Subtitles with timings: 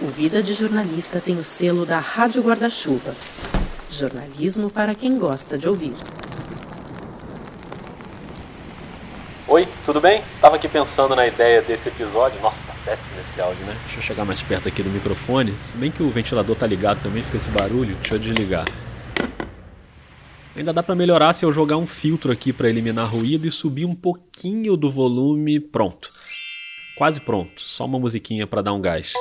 [0.00, 3.16] O Vida de Jornalista tem o selo da Rádio Guarda-Chuva.
[3.90, 5.92] Jornalismo para quem gosta de ouvir.
[9.48, 10.22] Oi, tudo bem?
[10.40, 12.40] Tava aqui pensando na ideia desse episódio.
[12.40, 13.76] Nossa, tá péssimo esse áudio, né?
[13.86, 15.58] Deixa eu chegar mais perto aqui do microfone.
[15.58, 17.96] Se bem que o ventilador tá ligado também, fica esse barulho.
[17.96, 18.66] Deixa eu desligar.
[20.54, 23.84] Ainda dá para melhorar se eu jogar um filtro aqui para eliminar ruído e subir
[23.84, 25.58] um pouquinho do volume.
[25.58, 26.08] Pronto.
[26.96, 27.60] Quase pronto.
[27.60, 29.12] Só uma musiquinha para dar um gás.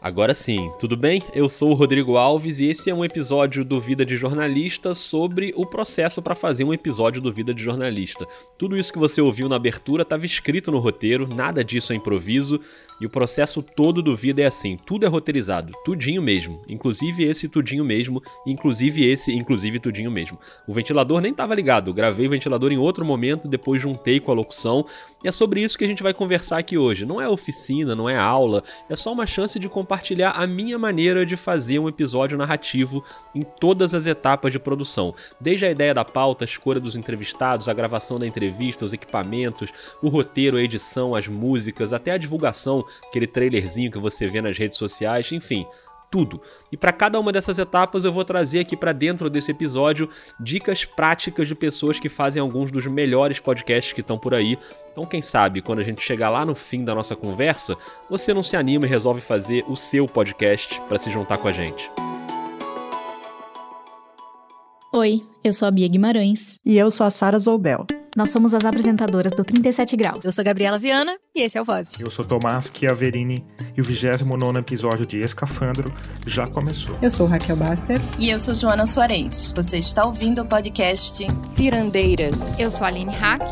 [0.00, 1.24] Agora sim, tudo bem?
[1.34, 5.52] Eu sou o Rodrigo Alves e esse é um episódio do Vida de Jornalista sobre
[5.56, 8.24] o processo para fazer um episódio do Vida de Jornalista.
[8.56, 12.60] Tudo isso que você ouviu na abertura estava escrito no roteiro, nada disso é improviso.
[13.00, 17.48] E o processo todo do Vida é assim, tudo é roteirizado, tudinho mesmo, inclusive esse
[17.48, 20.38] tudinho mesmo, inclusive esse, inclusive tudinho mesmo.
[20.66, 24.34] O ventilador nem estava ligado, gravei o ventilador em outro momento, depois juntei com a
[24.34, 24.84] locução,
[25.22, 27.06] e é sobre isso que a gente vai conversar aqui hoje.
[27.06, 31.24] Não é oficina, não é aula, é só uma chance de compartilhar a minha maneira
[31.24, 36.04] de fazer um episódio narrativo em todas as etapas de produção, desde a ideia da
[36.04, 39.70] pauta, a escolha dos entrevistados, a gravação da entrevista, os equipamentos,
[40.02, 44.56] o roteiro, a edição, as músicas, até a divulgação aquele trailerzinho que você vê nas
[44.56, 45.66] redes sociais, enfim,
[46.10, 46.40] tudo.
[46.70, 50.08] E para cada uma dessas etapas eu vou trazer aqui para dentro desse episódio
[50.40, 54.58] dicas práticas de pessoas que fazem alguns dos melhores podcasts que estão por aí.
[54.92, 57.76] Então, quem sabe, quando a gente chegar lá no fim da nossa conversa,
[58.08, 61.52] você não se anima e resolve fazer o seu podcast para se juntar com a
[61.52, 61.90] gente.
[64.90, 66.60] Oi, eu sou a Bia Guimarães.
[66.64, 67.86] E eu sou a Sara Zoubel.
[68.16, 70.24] Nós somos as apresentadoras do 37 Graus.
[70.24, 72.00] Eu sou Gabriela Viana e esse é o Voz.
[72.00, 73.44] Eu sou Tomás Chiaverini
[73.76, 75.92] e o 29 episódio de Escafandro
[76.26, 76.96] já começou.
[77.02, 78.00] Eu sou Raquel Baster.
[78.18, 79.52] E eu sou Joana Soares.
[79.54, 82.58] Você está ouvindo o podcast Cirandeiras.
[82.58, 83.42] Eu sou a Aline Hack,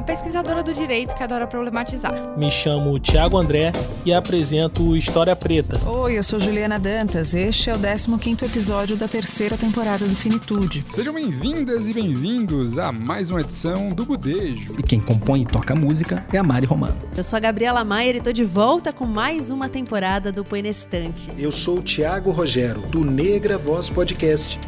[0.00, 2.34] a pesquisadora do direito que adora problematizar.
[2.36, 3.70] Me chamo Tiago André
[4.04, 5.78] e apresento História Preta.
[5.86, 7.34] Oi, eu sou Juliana Dantas.
[7.34, 10.82] Este é o 15 episódio da terceira temporada do Finitude.
[10.86, 14.74] Sejam bem-vindas e bem-vindos a mais uma edição do Budejo.
[14.78, 16.96] E quem compõe e toca música é a Mari Romano.
[17.14, 20.66] Eu sou a Gabriela Maier e tô de volta com mais uma temporada do Põe
[20.66, 21.30] Estante.
[21.38, 24.58] Eu sou o Tiago Rogero, do Negra Voz Podcast.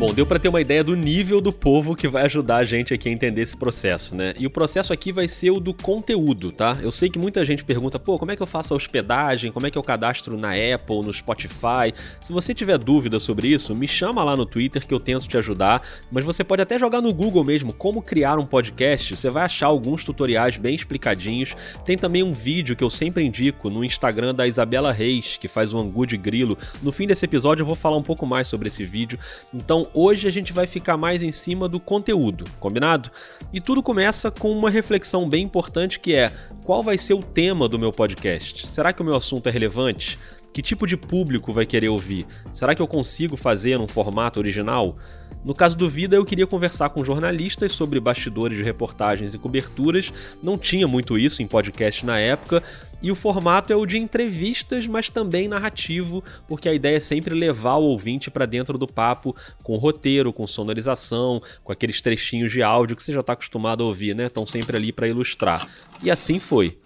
[0.00, 2.94] Bom, deu para ter uma ideia do nível do povo que vai ajudar a gente
[2.94, 4.32] aqui a entender esse processo, né?
[4.38, 6.78] E o processo aqui vai ser o do conteúdo, tá?
[6.80, 9.52] Eu sei que muita gente pergunta, pô, como é que eu faço a hospedagem?
[9.52, 11.92] Como é que eu cadastro na Apple, no Spotify?
[12.18, 15.36] Se você tiver dúvida sobre isso, me chama lá no Twitter que eu tento te
[15.36, 15.86] ajudar.
[16.10, 19.14] Mas você pode até jogar no Google mesmo como criar um podcast.
[19.14, 21.54] Você vai achar alguns tutoriais bem explicadinhos.
[21.84, 25.74] Tem também um vídeo que eu sempre indico no Instagram da Isabela Reis, que faz
[25.74, 26.56] o angu de grilo.
[26.82, 29.18] No fim desse episódio eu vou falar um pouco mais sobre esse vídeo.
[29.52, 33.10] Então, hoje a gente vai ficar mais em cima do conteúdo, combinado?
[33.52, 36.32] E tudo começa com uma reflexão bem importante que é:
[36.64, 38.66] qual vai ser o tema do meu podcast?
[38.66, 40.18] Será que o meu assunto é relevante?
[40.52, 42.26] Que tipo de público vai querer ouvir?
[42.50, 44.96] Será que eu consigo fazer num formato original?
[45.44, 50.12] No caso do Vida, eu queria conversar com jornalistas sobre bastidores de reportagens e coberturas.
[50.42, 52.62] Não tinha muito isso em podcast na época.
[53.02, 57.34] E o formato é o de entrevistas, mas também narrativo, porque a ideia é sempre
[57.34, 62.62] levar o ouvinte para dentro do papo, com roteiro, com sonorização, com aqueles trechinhos de
[62.62, 64.26] áudio que você já está acostumado a ouvir, né?
[64.26, 65.66] Estão sempre ali para ilustrar.
[66.02, 66.78] E assim foi.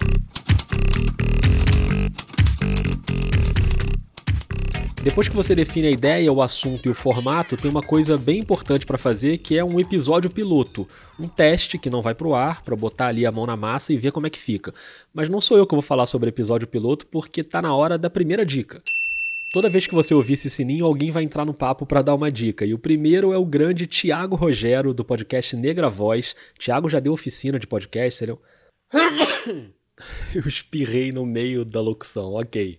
[5.04, 8.38] Depois que você define a ideia, o assunto e o formato, tem uma coisa bem
[8.38, 10.88] importante para fazer que é um episódio piloto,
[11.20, 13.98] um teste que não vai pro ar para botar ali a mão na massa e
[13.98, 14.72] ver como é que fica.
[15.12, 18.09] Mas não sou eu que vou falar sobre episódio piloto porque tá na hora da
[18.09, 18.82] primeira dica.
[19.53, 22.32] Toda vez que você ouvir esse sininho, alguém vai entrar no papo para dar uma
[22.32, 22.64] dica.
[22.64, 26.34] E o primeiro é o grande Tiago Rogero, do podcast Negra Voz.
[26.59, 28.38] Tiago já deu oficina de podcast, serão?
[30.34, 32.78] Eu espirrei no meio da locução, ok.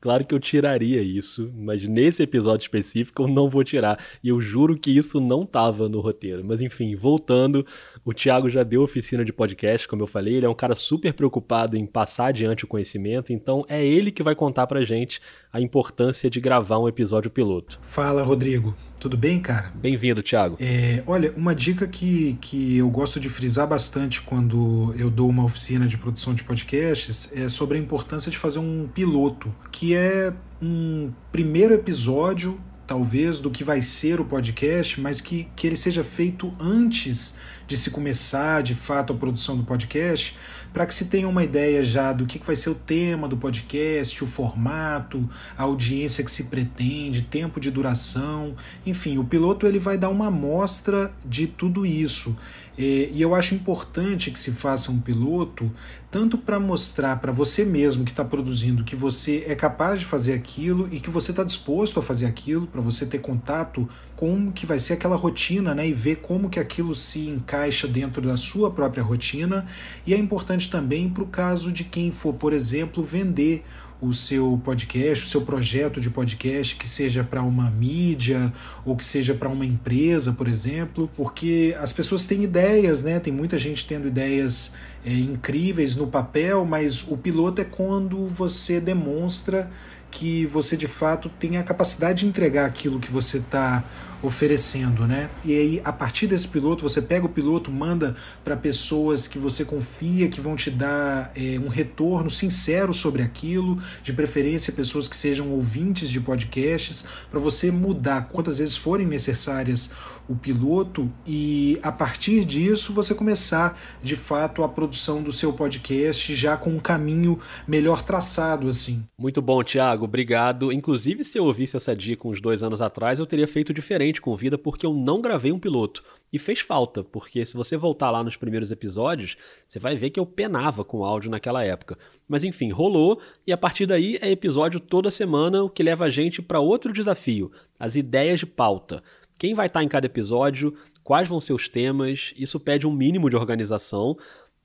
[0.00, 4.02] Claro que eu tiraria isso, mas nesse episódio específico eu não vou tirar.
[4.24, 6.42] E eu juro que isso não estava no roteiro.
[6.44, 7.66] Mas enfim, voltando,
[8.04, 10.36] o Thiago já deu oficina de podcast, como eu falei.
[10.36, 14.22] Ele é um cara super preocupado em passar adiante o conhecimento, então é ele que
[14.22, 15.20] vai contar pra gente
[15.52, 17.78] a importância de gravar um episódio piloto.
[17.82, 18.74] Fala, Rodrigo.
[19.00, 19.72] Tudo bem, cara?
[19.74, 20.58] Bem-vindo, Thiago.
[20.60, 25.42] É, olha, uma dica que, que eu gosto de frisar bastante quando eu dou uma
[25.42, 30.34] oficina de produção de podcasts é sobre a importância de fazer um piloto, que é
[30.60, 36.02] um primeiro episódio talvez, do que vai ser o podcast, mas que, que ele seja
[36.02, 37.36] feito antes
[37.68, 40.36] de se começar de fato a produção do podcast,
[40.72, 44.22] para que se tenha uma ideia já do que vai ser o tema do podcast,
[44.22, 48.54] o formato, a audiência que se pretende, tempo de duração,
[48.86, 52.36] enfim, o piloto ele vai dar uma amostra de tudo isso.
[52.78, 55.70] E eu acho importante que se faça um piloto,
[56.10, 60.32] tanto para mostrar para você mesmo que está produzindo que você é capaz de fazer
[60.32, 64.66] aquilo e que você está disposto a fazer aquilo, para você ter contato com que
[64.66, 68.70] vai ser aquela rotina, né, e ver como que aquilo se encaixa dentro da sua
[68.70, 69.66] própria rotina.
[70.06, 73.64] E é importante também para o caso de quem for, por exemplo, vender
[74.00, 78.52] o seu podcast, o seu projeto de podcast, que seja para uma mídia
[78.84, 83.20] ou que seja para uma empresa, por exemplo, porque as pessoas têm ideias, né?
[83.20, 84.74] Tem muita gente tendo ideias
[85.04, 89.70] é, incríveis no papel, mas o piloto é quando você demonstra
[90.10, 93.84] que você de fato tem a capacidade de entregar aquilo que você está
[94.22, 95.30] oferecendo, né?
[95.44, 99.64] E aí, a partir desse piloto, você pega o piloto, manda para pessoas que você
[99.64, 105.16] confia, que vão te dar é, um retorno sincero sobre aquilo, de preferência pessoas que
[105.16, 109.90] sejam ouvintes de podcasts, para você mudar quantas vezes forem necessárias
[110.30, 116.32] o piloto e a partir disso você começar de fato a produção do seu podcast
[116.36, 119.04] já com um caminho melhor traçado assim.
[119.18, 120.70] Muito bom, Thiago, obrigado.
[120.70, 124.34] Inclusive, se eu ouvisse essa dica uns dois anos atrás, eu teria feito diferente com
[124.34, 126.02] vida porque eu não gravei um piloto.
[126.32, 129.36] E fez falta, porque se você voltar lá nos primeiros episódios,
[129.66, 131.98] você vai ver que eu penava com áudio naquela época.
[132.26, 136.10] Mas enfim, rolou e a partir daí é episódio toda semana, o que leva a
[136.10, 139.02] gente para outro desafio: as ideias de pauta
[139.40, 143.30] quem vai estar em cada episódio, quais vão ser os temas, isso pede um mínimo
[143.30, 144.14] de organização.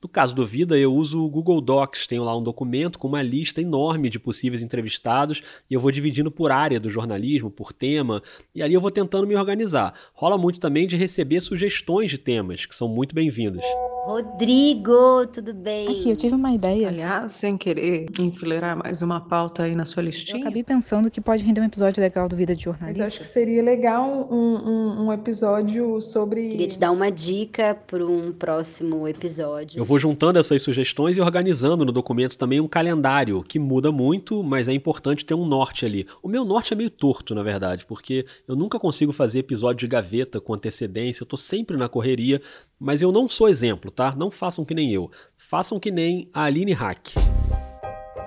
[0.02, 3.22] No caso do Vida, eu uso o Google Docs, tenho lá um documento com uma
[3.22, 8.22] lista enorme de possíveis entrevistados e eu vou dividindo por área do jornalismo, por tema,
[8.54, 9.94] e ali eu vou tentando me organizar.
[10.12, 13.64] Rola muito também de receber sugestões de temas, que são muito bem-vindas.
[14.06, 15.88] Rodrigo, tudo bem?
[15.88, 16.86] Aqui, eu tive uma ideia.
[16.86, 20.38] Aliás, sem querer enfileirar mais uma pauta aí na sua listinha.
[20.38, 23.02] Eu acabei pensando que pode render um episódio legal do Vida de Jornalista.
[23.02, 26.50] Mas acho que seria legal um, um, um episódio sobre.
[26.50, 29.80] Queria te dar uma dica para um próximo episódio.
[29.80, 34.42] Eu vou juntando essas sugestões e organizando no documento também um calendário, que muda muito,
[34.42, 36.06] mas é importante ter um norte ali.
[36.22, 39.86] O meu norte é meio torto, na verdade, porque eu nunca consigo fazer episódio de
[39.86, 42.42] gaveta com antecedência, eu tô sempre na correria,
[42.78, 44.14] mas eu não sou exemplo, tá?
[44.16, 45.10] Não façam que nem eu.
[45.38, 47.14] Façam que nem a Aline Hack.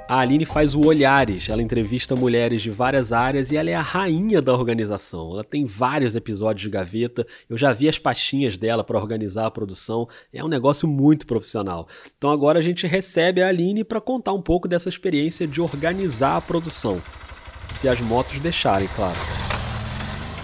[0.10, 3.82] A Aline faz o Olhares, ela entrevista mulheres de várias áreas e ela é a
[3.82, 5.34] rainha da organização.
[5.34, 9.52] Ela tem vários episódios de gaveta, eu já vi as pastinhas dela para organizar a
[9.52, 11.88] produção, é um negócio muito profissional.
[12.18, 16.38] Então agora a gente recebe a Aline para contar um pouco dessa experiência de organizar
[16.38, 17.00] a produção.
[17.70, 19.20] Se as motos deixarem, claro.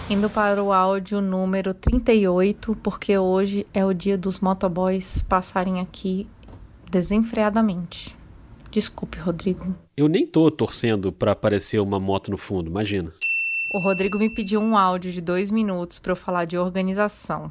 [0.07, 6.27] Indo para o áudio número 38, porque hoje é o dia dos motoboys passarem aqui
[6.91, 8.15] desenfreadamente.
[8.75, 9.73] Desculpe, Rodrigo.
[9.95, 13.09] Eu nem tô torcendo para aparecer uma moto no fundo, imagina.
[13.73, 17.49] O Rodrigo me pediu um áudio de dois minutos para eu falar de organização.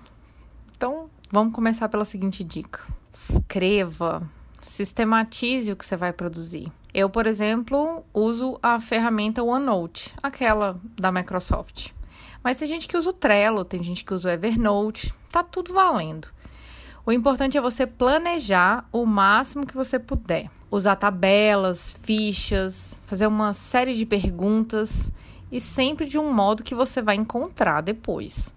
[0.77, 4.31] Então, vamos começar pela seguinte dica: escreva,
[4.61, 6.71] sistematize o que você vai produzir.
[6.93, 11.89] Eu, por exemplo, uso a ferramenta OneNote, aquela da Microsoft.
[12.43, 15.73] Mas tem gente que usa o Trello, tem gente que usa o Evernote, tá tudo
[15.73, 16.29] valendo.
[17.07, 20.51] O importante é você planejar o máximo que você puder.
[20.75, 25.13] Usar tabelas, fichas, fazer uma série de perguntas
[25.49, 28.53] e sempre de um modo que você vai encontrar depois.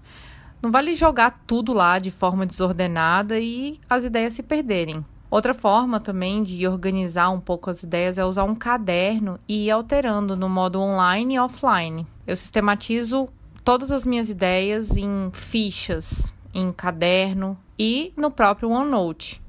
[0.59, 5.05] Não vale jogar tudo lá de forma desordenada e as ideias se perderem.
[5.29, 9.69] Outra forma também de organizar um pouco as ideias é usar um caderno e ir
[9.69, 12.07] alterando no modo online e offline.
[12.25, 13.29] Eu sistematizo
[13.63, 19.39] todas as minhas ideias em fichas, em caderno e no próprio OneNote.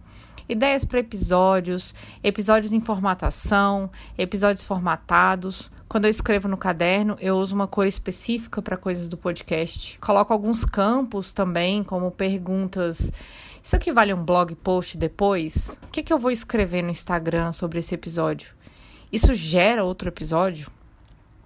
[0.49, 5.71] Ideias para episódios, episódios em formatação, episódios formatados.
[5.87, 9.99] Quando eu escrevo no caderno, eu uso uma cor específica para coisas do podcast.
[9.99, 13.13] Coloco alguns campos também, como perguntas.
[13.63, 15.79] Isso aqui vale um blog post depois?
[15.83, 18.55] O que, que eu vou escrever no Instagram sobre esse episódio?
[19.13, 20.71] Isso gera outro episódio?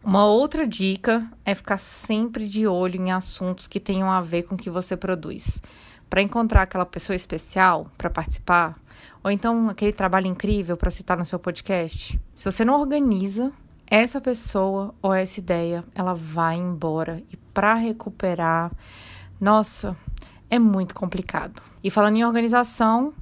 [0.04, 4.54] Uma outra dica é ficar sempre de olho em assuntos que tenham a ver com
[4.54, 5.60] o que você produz.
[6.12, 8.78] Para encontrar aquela pessoa especial para participar,
[9.24, 12.20] ou então aquele trabalho incrível para citar no seu podcast.
[12.34, 13.50] Se você não organiza,
[13.86, 17.22] essa pessoa ou essa ideia, ela vai embora.
[17.32, 18.70] E para recuperar,
[19.40, 19.96] nossa,
[20.50, 21.62] é muito complicado.
[21.82, 23.14] E falando em organização,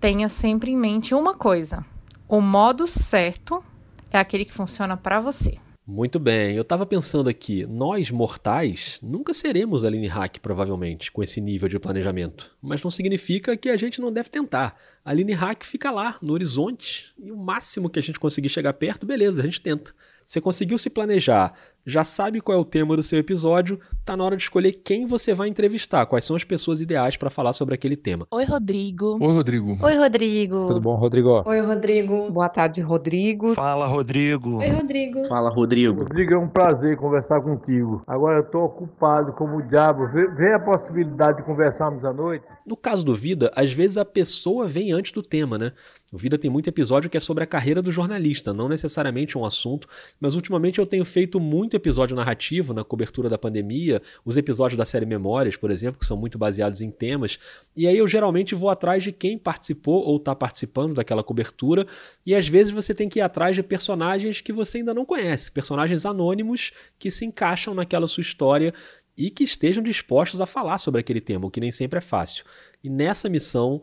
[0.00, 1.86] tenha sempre em mente uma coisa:
[2.26, 3.62] o modo certo
[4.10, 5.60] é aquele que funciona para você.
[5.88, 11.40] Muito bem, eu estava pensando aqui, nós mortais nunca seremos Aline Hack, provavelmente, com esse
[11.40, 12.50] nível de planejamento.
[12.60, 14.76] Mas não significa que a gente não deve tentar.
[15.04, 18.72] A Aline Hack fica lá, no horizonte, e o máximo que a gente conseguir chegar
[18.72, 19.94] perto, beleza, a gente tenta.
[20.24, 24.24] Você conseguiu se planejar, já sabe qual é o tema do seu episódio, tá na
[24.24, 27.76] hora de escolher quem você vai entrevistar, quais são as pessoas ideais para falar sobre
[27.76, 28.26] aquele tema.
[28.28, 29.16] Oi, Rodrigo.
[29.20, 29.78] Oi, Rodrigo.
[29.80, 30.66] Oi, Rodrigo.
[30.66, 31.42] Tudo bom, Rodrigo?
[31.46, 32.30] Oi, Rodrigo.
[32.32, 33.54] Boa tarde, Rodrigo.
[33.54, 34.58] Fala, Rodrigo.
[34.58, 35.28] Oi, Rodrigo.
[35.28, 36.02] Fala, Rodrigo.
[36.02, 38.02] Rodrigo, é um prazer conversar contigo.
[38.04, 40.08] Agora eu tô ocupado como o diabo.
[40.08, 42.46] Vê, vê a possibilidade de conversarmos à noite?
[42.66, 45.72] No caso do Vida, às vezes a pessoa vem antes do tema, né?
[46.12, 49.44] O Vida tem muito episódio que é sobre a carreira do jornalista, não necessariamente um
[49.44, 49.88] assunto,
[50.20, 54.84] mas ultimamente eu tenho feito muito episódio narrativo na cobertura da pandemia, os episódios da
[54.84, 57.40] série Memórias, por exemplo, que são muito baseados em temas,
[57.76, 61.84] e aí eu geralmente vou atrás de quem participou ou está participando daquela cobertura,
[62.24, 65.50] e às vezes você tem que ir atrás de personagens que você ainda não conhece,
[65.50, 66.70] personagens anônimos
[67.00, 68.72] que se encaixam naquela sua história
[69.16, 72.44] e que estejam dispostos a falar sobre aquele tema, o que nem sempre é fácil.
[72.84, 73.80] E nessa missão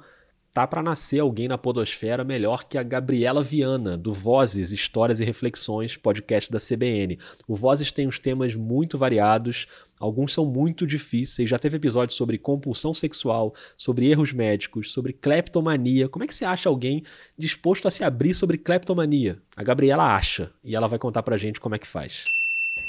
[0.53, 5.25] tá para nascer alguém na podosfera melhor que a Gabriela Viana, do Vozes, Histórias e
[5.25, 7.17] Reflexões, podcast da CBN.
[7.47, 9.65] O Vozes tem uns temas muito variados,
[9.99, 16.07] alguns são muito difíceis, já teve episódios sobre compulsão sexual, sobre erros médicos, sobre cleptomania.
[16.07, 17.03] Como é que você acha alguém
[17.35, 19.39] disposto a se abrir sobre cleptomania?
[19.57, 22.25] A Gabriela acha, e ela vai contar pra gente como é que faz.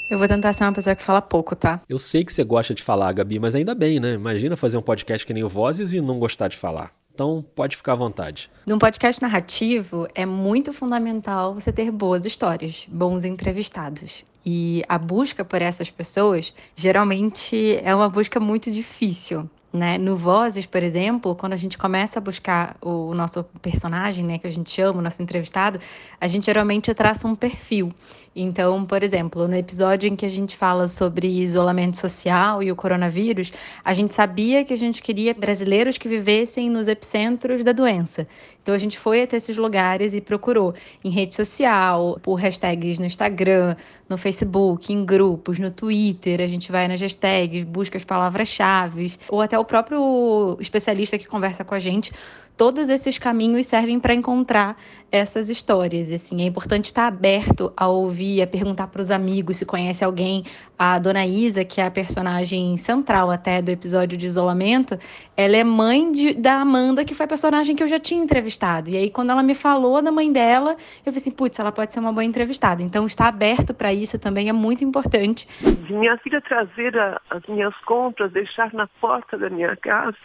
[0.07, 1.81] Eu vou tentar ser uma pessoa que fala pouco, tá?
[1.89, 4.13] Eu sei que você gosta de falar, Gabi, mas ainda bem, né?
[4.13, 6.93] Imagina fazer um podcast que nem o Vozes e não gostar de falar.
[7.15, 8.51] Então, pode ficar à vontade.
[8.67, 14.25] Num podcast narrativo, é muito fundamental você ter boas histórias, bons entrevistados.
[14.45, 19.49] E a busca por essas pessoas geralmente é uma busca muito difícil.
[19.71, 19.97] Né?
[19.97, 24.47] No Vozes, por exemplo, quando a gente começa a buscar o nosso personagem, né, que
[24.47, 25.79] a gente chama, o nosso entrevistado,
[26.19, 27.93] a gente geralmente traça um perfil.
[28.37, 32.75] Então, por exemplo, no episódio em que a gente fala sobre isolamento social e o
[32.75, 33.49] coronavírus,
[33.83, 38.27] a gente sabia que a gente queria brasileiros que vivessem nos epicentros da doença.
[38.61, 43.05] Então, a gente foi até esses lugares e procurou em rede social, por hashtags no
[43.05, 43.77] Instagram,
[44.09, 49.39] no Facebook, em grupos, no Twitter, a gente vai nas hashtags, busca as palavras-chave, ou
[49.39, 52.11] até o próprio especialista que conversa com a gente
[52.57, 54.77] todos esses caminhos servem para encontrar
[55.11, 56.11] essas histórias.
[56.11, 60.43] Assim, é importante estar aberto a ouvir, a perguntar para os amigos se conhece alguém.
[60.77, 64.99] A dona Isa, que é a personagem central até do episódio de isolamento,
[65.37, 68.89] ela é mãe de, da Amanda, que foi a personagem que eu já tinha entrevistado.
[68.89, 70.71] E aí, quando ela me falou da mãe dela,
[71.05, 72.83] eu falei assim: putz, ela pode ser uma boa entrevistada.
[72.83, 75.47] Então, estar aberto para isso também é muito importante.
[75.89, 76.93] Minha filha trazer
[77.29, 80.17] as minhas compras, deixar na porta da minha casa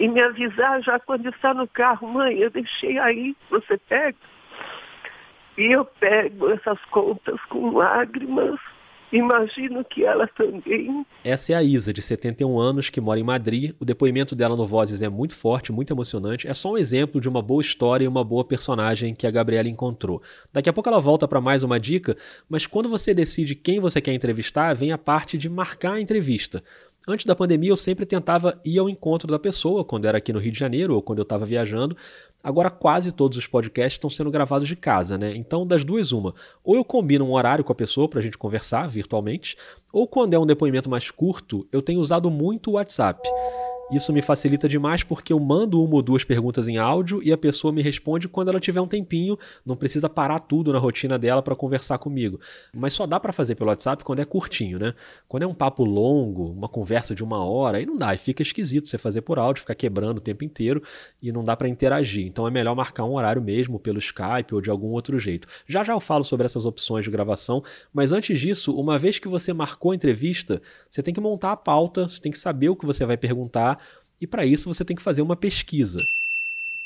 [0.00, 4.16] e me avisar já quando está no carro, mãe, eu deixei aí, você pega.
[5.58, 8.58] E eu pego essas contas com lágrimas.
[9.12, 11.04] Imagino que ela também.
[11.22, 13.74] Essa é a Isa, de 71 anos, que mora em Madrid.
[13.78, 16.48] O depoimento dela no Vozes é muito forte, muito emocionante.
[16.48, 19.68] É só um exemplo de uma boa história e uma boa personagem que a Gabriela
[19.68, 20.22] encontrou.
[20.50, 22.16] Daqui a pouco ela volta para mais uma dica,
[22.48, 26.62] mas quando você decide quem você quer entrevistar, vem a parte de marcar a entrevista.
[27.08, 30.38] Antes da pandemia, eu sempre tentava ir ao encontro da pessoa, quando era aqui no
[30.38, 31.96] Rio de Janeiro ou quando eu estava viajando.
[32.42, 35.34] Agora, quase todos os podcasts estão sendo gravados de casa, né?
[35.34, 36.34] Então, das duas, uma.
[36.62, 39.56] Ou eu combino um horário com a pessoa para a gente conversar virtualmente,
[39.92, 43.28] ou quando é um depoimento mais curto, eu tenho usado muito o WhatsApp.
[43.92, 47.36] Isso me facilita demais porque eu mando uma ou duas perguntas em áudio e a
[47.36, 51.42] pessoa me responde quando ela tiver um tempinho, não precisa parar tudo na rotina dela
[51.42, 52.38] para conversar comigo.
[52.72, 54.94] Mas só dá para fazer pelo WhatsApp quando é curtinho, né?
[55.26, 58.42] Quando é um papo longo, uma conversa de uma hora, aí não dá, e fica
[58.42, 60.80] esquisito você fazer por áudio, ficar quebrando o tempo inteiro
[61.20, 62.24] e não dá para interagir.
[62.24, 65.48] Então é melhor marcar um horário mesmo pelo Skype ou de algum outro jeito.
[65.66, 67.60] Já já eu falo sobre essas opções de gravação,
[67.92, 71.56] mas antes disso, uma vez que você marcou a entrevista, você tem que montar a
[71.56, 73.79] pauta, você tem que saber o que você vai perguntar
[74.20, 75.98] e para isso você tem que fazer uma pesquisa.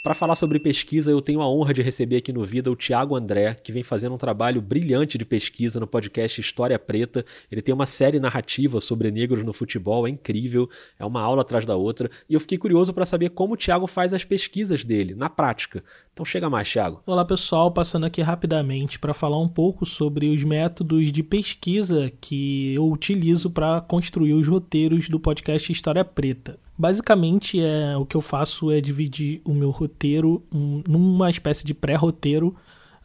[0.05, 3.17] Para falar sobre pesquisa, eu tenho a honra de receber aqui no Vida o Tiago
[3.17, 7.25] André, que vem fazendo um trabalho brilhante de pesquisa no podcast História Preta.
[7.50, 11.64] Ele tem uma série narrativa sobre negros no futebol, é incrível, é uma aula atrás
[11.64, 12.11] da outra.
[12.29, 15.83] E eu fiquei curioso para saber como o Tiago faz as pesquisas dele, na prática.
[16.12, 17.03] Então chega mais, Tiago.
[17.07, 22.75] Olá pessoal, passando aqui rapidamente para falar um pouco sobre os métodos de pesquisa que
[22.75, 26.62] eu utilizo para construir os roteiros do podcast História Preta.
[26.76, 31.73] Basicamente, é, o que eu faço é dividir o meu roteiro um, numa espécie de
[31.73, 32.57] pré-roteiro,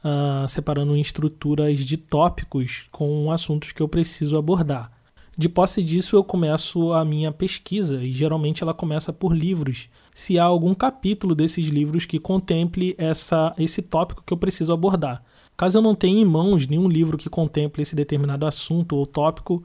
[0.03, 4.91] uh, separando em estruturas de tópicos com assuntos que eu preciso abordar.
[5.38, 9.88] De posse disso, eu começo a minha pesquisa e geralmente ela começa por livros.
[10.13, 15.23] Se há algum capítulo desses livros que contemple essa, esse tópico que eu preciso abordar.
[15.55, 19.63] Caso eu não tenha em mãos nenhum livro que contemple esse determinado assunto ou tópico,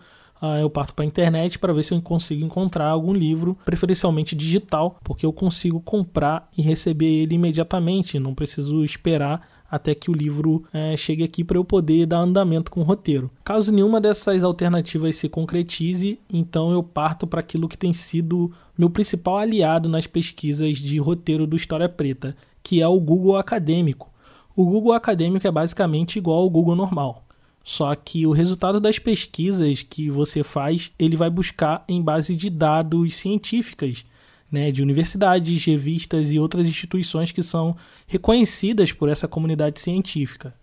[0.61, 4.99] eu parto para a internet para ver se eu consigo encontrar algum livro, preferencialmente digital,
[5.03, 10.65] porque eu consigo comprar e receber ele imediatamente, não preciso esperar até que o livro
[10.73, 13.29] é, chegue aqui para eu poder dar andamento com o roteiro.
[13.43, 18.89] Caso nenhuma dessas alternativas se concretize, então eu parto para aquilo que tem sido meu
[18.89, 24.13] principal aliado nas pesquisas de roteiro do História Preta, que é o Google Acadêmico.
[24.55, 27.25] O Google Acadêmico é basicamente igual ao Google normal.
[27.65, 32.51] Só que o resultado das pesquisas que você faz, ele vai buscar em base de
[32.51, 34.05] dados científicas
[34.53, 37.75] né, de universidades, revistas e outras instituições que são
[38.07, 40.55] reconhecidas por essa comunidade científica.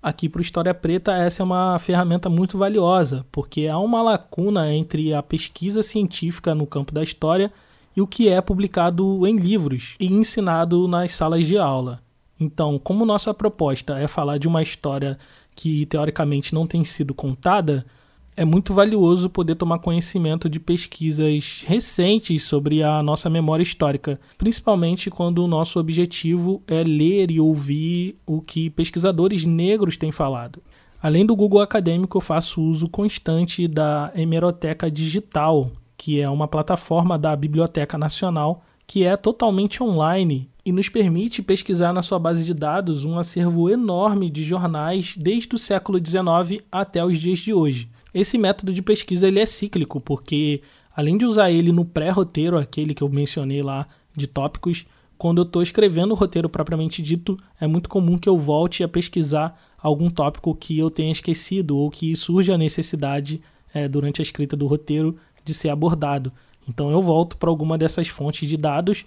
[0.00, 4.72] Aqui para o História Preta, essa é uma ferramenta muito valiosa, porque há uma lacuna
[4.72, 7.52] entre a pesquisa científica no campo da história
[7.96, 12.00] e o que é publicado em livros e ensinado nas salas de aula.
[12.38, 15.18] Então, como nossa proposta é falar de uma história
[15.54, 17.84] que teoricamente não tem sido contada,
[18.36, 25.10] é muito valioso poder tomar conhecimento de pesquisas recentes sobre a nossa memória histórica, principalmente
[25.10, 30.62] quando o nosso objetivo é ler e ouvir o que pesquisadores negros têm falado.
[31.02, 37.18] Além do Google Acadêmico, eu faço uso constante da Hemeroteca Digital, que é uma plataforma
[37.18, 42.54] da Biblioteca Nacional que é totalmente online e nos permite pesquisar na sua base de
[42.54, 47.88] dados um acervo enorme de jornais desde o século XIX até os dias de hoje.
[48.14, 50.62] Esse método de pesquisa ele é cíclico, porque
[50.94, 54.86] além de usar ele no pré-roteiro, aquele que eu mencionei lá de tópicos,
[55.18, 58.88] quando eu estou escrevendo o roteiro propriamente dito, é muito comum que eu volte a
[58.88, 63.40] pesquisar algum tópico que eu tenha esquecido ou que surja a necessidade
[63.72, 66.32] é, durante a escrita do roteiro de ser abordado.
[66.68, 69.04] Então eu volto para alguma dessas fontes de dados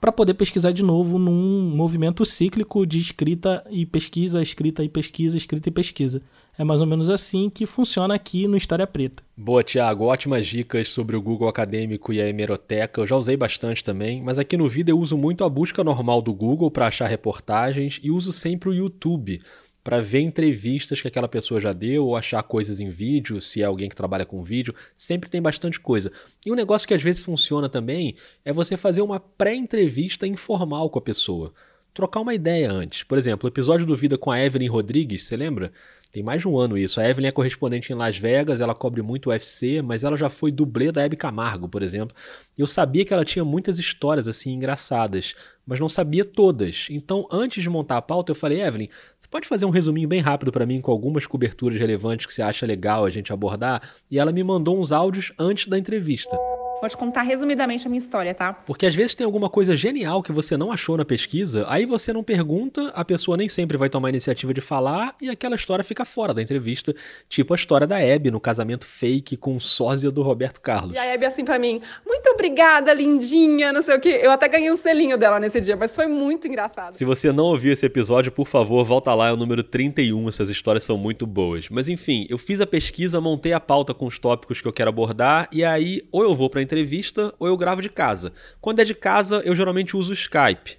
[0.00, 5.36] para poder pesquisar de novo num movimento cíclico de escrita e pesquisa, escrita e pesquisa,
[5.36, 6.20] escrita e pesquisa.
[6.56, 9.22] É mais ou menos assim que funciona aqui no História Preta.
[9.36, 10.04] Boa, Tiago.
[10.04, 13.00] Ótimas dicas sobre o Google Acadêmico e a hemeroteca.
[13.00, 16.22] Eu já usei bastante também, mas aqui no vídeo eu uso muito a busca normal
[16.22, 19.40] do Google para achar reportagens e uso sempre o YouTube
[19.84, 23.66] para ver entrevistas que aquela pessoa já deu ou achar coisas em vídeo, se é
[23.66, 26.10] alguém que trabalha com vídeo, sempre tem bastante coisa.
[26.44, 30.98] E um negócio que às vezes funciona também é você fazer uma pré-entrevista informal com
[30.98, 31.52] a pessoa.
[31.92, 33.02] Trocar uma ideia antes.
[33.02, 35.70] Por exemplo, o episódio do Vida com a Evelyn Rodrigues, você lembra?
[36.14, 37.00] Tem mais de um ano isso.
[37.00, 40.52] A Evelyn é correspondente em Las Vegas, ela cobre muito UFC, mas ela já foi
[40.52, 42.16] dublê da Hebe Camargo, por exemplo.
[42.56, 45.34] Eu sabia que ela tinha muitas histórias assim engraçadas,
[45.66, 46.86] mas não sabia todas.
[46.88, 50.20] Então, antes de montar a pauta, eu falei, Evelyn, você pode fazer um resuminho bem
[50.20, 53.82] rápido para mim com algumas coberturas relevantes que você acha legal a gente abordar?
[54.08, 56.38] E ela me mandou uns áudios antes da entrevista.
[56.80, 58.52] Vou te contar resumidamente a minha história, tá?
[58.52, 62.12] Porque às vezes tem alguma coisa genial que você não achou na pesquisa, aí você
[62.12, 65.82] não pergunta, a pessoa nem sempre vai tomar a iniciativa de falar e aquela história
[65.84, 66.94] fica fora da entrevista,
[67.28, 70.94] tipo a história da Hebe no casamento fake com o sósia do Roberto Carlos.
[70.94, 74.08] E a Hebe assim para mim, muito obrigada, lindinha, não sei o que.
[74.08, 76.92] Eu até ganhei um selinho dela nesse dia, mas foi muito engraçado.
[76.92, 80.50] Se você não ouviu esse episódio, por favor, volta lá, é o número 31, essas
[80.50, 81.68] histórias são muito boas.
[81.70, 84.90] Mas enfim, eu fiz a pesquisa, montei a pauta com os tópicos que eu quero
[84.90, 88.32] abordar e aí ou eu vou pra entrevista ou eu gravo de casa.
[88.60, 90.78] Quando é de casa, eu geralmente uso o Skype.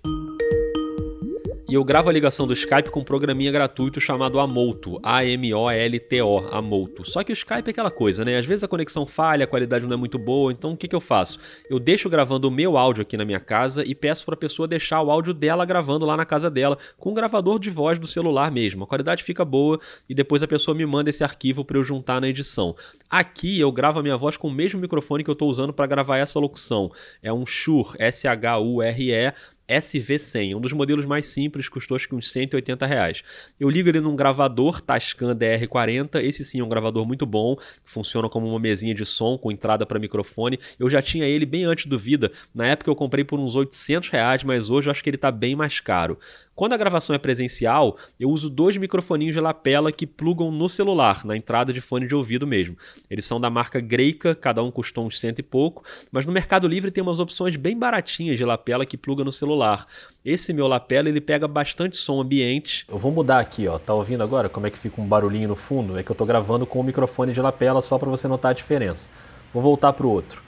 [1.75, 7.03] Eu gravo a ligação do Skype com um programinha gratuito chamado Amolto, A-M-O-L-T-O, Amolto.
[7.03, 8.37] Só que o Skype é aquela coisa, né?
[8.37, 10.95] Às vezes a conexão falha, a qualidade não é muito boa, então o que, que
[10.95, 11.37] eu faço?
[11.69, 14.69] Eu deixo gravando o meu áudio aqui na minha casa e peço para a pessoa
[14.69, 18.07] deixar o áudio dela gravando lá na casa dela, com um gravador de voz do
[18.07, 18.85] celular mesmo.
[18.85, 22.21] A qualidade fica boa e depois a pessoa me manda esse arquivo para eu juntar
[22.21, 22.73] na edição.
[23.09, 25.87] Aqui eu gravo a minha voz com o mesmo microfone que eu estou usando para
[25.87, 26.89] gravar essa locução.
[27.21, 29.33] É um Shure S-H-U-R-E
[29.67, 33.23] SV100, um dos modelos mais simples, custou acho que uns 180 reais.
[33.59, 38.29] Eu ligo ele num gravador Tascam DR40, esse sim é um gravador muito bom, funciona
[38.29, 40.59] como uma mesinha de som com entrada para microfone.
[40.79, 44.09] Eu já tinha ele bem antes do Vida, na época eu comprei por uns 800
[44.09, 46.19] reais, mas hoje eu acho que ele está bem mais caro.
[46.55, 51.25] Quando a gravação é presencial, eu uso dois microfoninhos de lapela que plugam no celular,
[51.25, 52.77] na entrada de fone de ouvido mesmo.
[53.09, 56.65] Eles são da marca Greica, cada um custou uns cento e pouco, mas no Mercado
[56.65, 59.85] Livre tem umas opções bem baratinhas de lapela que pluga no celular.
[60.23, 62.85] Esse meu lapela, ele pega bastante som ambiente.
[62.87, 63.77] Eu vou mudar aqui, ó.
[63.77, 65.99] Tá ouvindo agora como é que fica um barulhinho no fundo?
[65.99, 68.55] É que eu tô gravando com o microfone de lapela só para você notar a
[68.55, 69.09] diferença.
[69.53, 70.44] Vou voltar pro outro.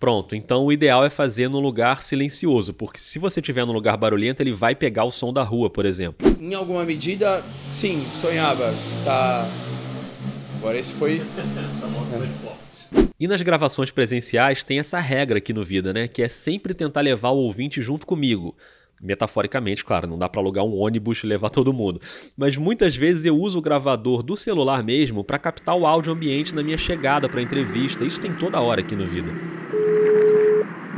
[0.00, 3.98] Pronto, então o ideal é fazer num lugar silencioso, porque se você tiver num lugar
[3.98, 6.26] barulhento, ele vai pegar o som da rua, por exemplo.
[6.40, 8.72] Em alguma medida, sim, sonhava.
[9.04, 9.46] Tá.
[10.56, 11.20] Agora esse foi.
[12.94, 13.10] é.
[13.20, 16.08] E nas gravações presenciais tem essa regra aqui no Vida, né?
[16.08, 18.56] Que é sempre tentar levar o ouvinte junto comigo.
[19.02, 22.00] Metaforicamente, claro, não dá para alugar um ônibus e levar todo mundo.
[22.34, 26.54] Mas muitas vezes eu uso o gravador do celular mesmo para captar o áudio ambiente
[26.54, 28.02] na minha chegada para entrevista.
[28.02, 29.30] Isso tem toda hora aqui no Vida.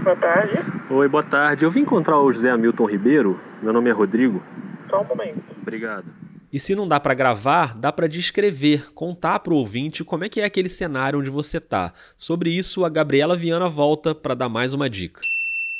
[0.02, 0.58] Boa tarde.
[0.90, 1.64] Oi, boa tarde.
[1.64, 3.40] Eu vim encontrar o José Hamilton Ribeiro.
[3.62, 4.42] Meu nome é Rodrigo.
[4.90, 5.40] Só um momento.
[5.60, 6.06] Obrigado.
[6.52, 10.28] E se não dá para gravar, dá para descrever, contar para o ouvinte como é
[10.28, 11.92] que é aquele cenário onde você tá.
[12.16, 15.20] Sobre isso, a Gabriela Viana volta para dar mais uma dica.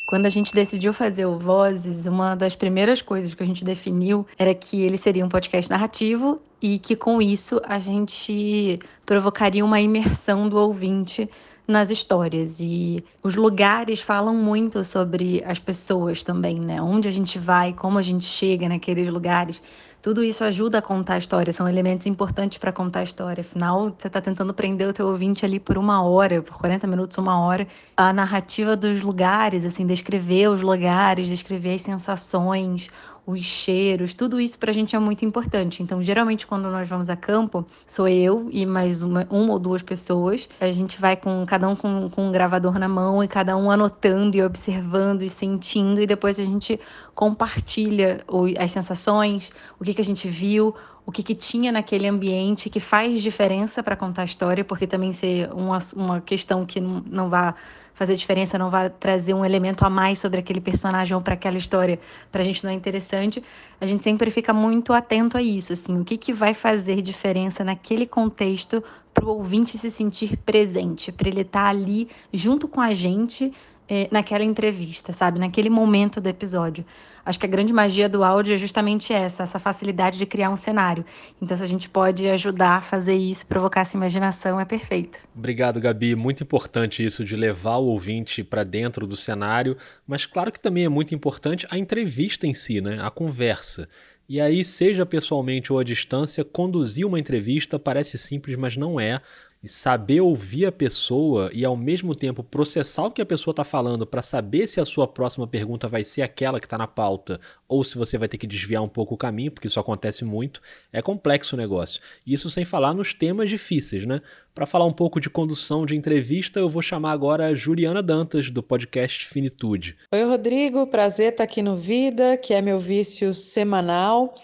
[0.07, 4.25] Quando a gente decidiu fazer o Vozes, uma das primeiras coisas que a gente definiu
[4.39, 9.81] era que ele seria um podcast narrativo e que com isso a gente provocaria uma
[9.81, 11.29] imersão do ouvinte
[11.67, 12.61] nas histórias.
[12.61, 16.81] E os lugares falam muito sobre as pessoas também, né?
[16.81, 19.63] Onde a gente vai, como a gente chega naqueles lugares.
[20.03, 23.43] Tudo isso ajuda a contar a história, são elementos importantes para contar a história.
[23.43, 27.17] Afinal, você está tentando prender o teu ouvinte ali por uma hora, por 40 minutos,
[27.19, 27.69] uma hora.
[27.97, 32.89] A narrativa dos lugares, assim, descrever os lugares, descrever as sensações,
[33.25, 35.83] os cheiros, tudo isso para a gente é muito importante.
[35.83, 39.81] Então, geralmente, quando nós vamos a campo, sou eu e mais uma, uma ou duas
[39.81, 40.49] pessoas.
[40.61, 43.71] A gente vai com cada um com, com um gravador na mão e cada um
[43.71, 46.81] anotando e observando e sentindo, e depois a gente
[47.15, 48.25] compartilha
[48.59, 52.81] as sensações, o que, que a gente viu, o que, que tinha naquele ambiente que
[52.81, 57.29] faz diferença para contar a história, porque também ser uma, uma questão que não, não
[57.29, 57.55] vai
[57.95, 61.57] fazer diferença, não vai trazer um elemento a mais sobre aquele personagem ou para aquela
[61.57, 61.99] história,
[62.31, 63.43] para a gente não é interessante.
[63.81, 67.63] A gente sempre fica muito atento a isso, assim, o que, que vai fazer diferença
[67.65, 72.81] naquele contexto para o ouvinte se sentir presente, para ele estar tá ali junto com
[72.81, 73.53] a gente
[73.89, 75.39] é, naquela entrevista, sabe?
[75.39, 76.85] Naquele momento do episódio.
[77.25, 80.57] Acho que a grande magia do áudio é justamente essa, essa facilidade de criar um
[80.57, 81.05] cenário.
[81.41, 85.21] Então, se a gente pode ajudar a fazer isso, provocar essa imaginação, é perfeito.
[85.37, 86.17] Obrigado, Gabi.
[86.17, 90.85] Muito importante isso de levar o ouvinte para dentro do cenário, mas claro que também
[90.85, 92.99] é muito importante a entrevista em si, né?
[93.01, 93.89] A conversa.
[94.29, 99.21] E aí, seja pessoalmente ou à distância, conduzir uma entrevista parece simples, mas não é.
[99.63, 103.63] E saber ouvir a pessoa e ao mesmo tempo processar o que a pessoa está
[103.63, 107.41] falando para saber se a sua próxima pergunta vai ser aquela que está na pauta
[107.69, 110.61] ou se você vai ter que desviar um pouco o caminho, porque isso acontece muito,
[110.93, 112.03] é complexo o negócio.
[112.27, 114.21] Isso sem falar nos temas difíceis, né?
[114.53, 118.51] Para falar um pouco de condução de entrevista, eu vou chamar agora a Juliana Dantas,
[118.51, 119.97] do podcast Finitude.
[120.13, 124.35] Oi, Rodrigo, prazer estar aqui no Vida, que é meu vício semanal,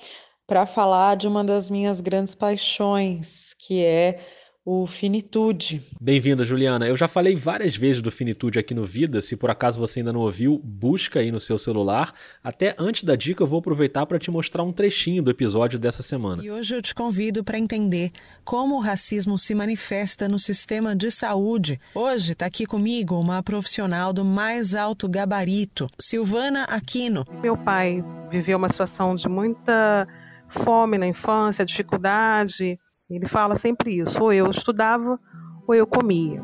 [0.47, 4.38] para falar de uma das minhas grandes paixões, que é
[4.71, 5.81] o Finitude.
[5.99, 6.87] Bem-vinda, Juliana.
[6.87, 9.23] Eu já falei várias vezes do Finitude aqui no Vida.
[9.23, 12.13] Se por acaso você ainda não ouviu, busca aí no seu celular.
[12.45, 16.03] Até antes da dica, eu vou aproveitar para te mostrar um trechinho do episódio dessa
[16.03, 16.45] semana.
[16.45, 18.13] E hoje eu te convido para entender
[18.45, 21.81] como o racismo se manifesta no sistema de saúde.
[21.95, 27.25] Hoje está aqui comigo uma profissional do mais alto gabarito, Silvana Aquino.
[27.41, 30.07] Meu pai viveu uma situação de muita
[30.51, 32.79] fome na infância, dificuldade
[33.11, 35.19] ele fala sempre isso: ou eu estudava
[35.67, 36.41] ou eu comia.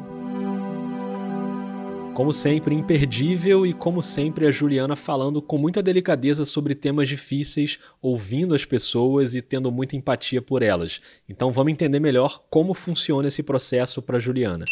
[2.14, 7.80] Como sempre, imperdível e como sempre a Juliana falando com muita delicadeza sobre temas difíceis,
[8.00, 11.00] ouvindo as pessoas e tendo muita empatia por elas.
[11.28, 14.64] Então vamos entender melhor como funciona esse processo para Juliana.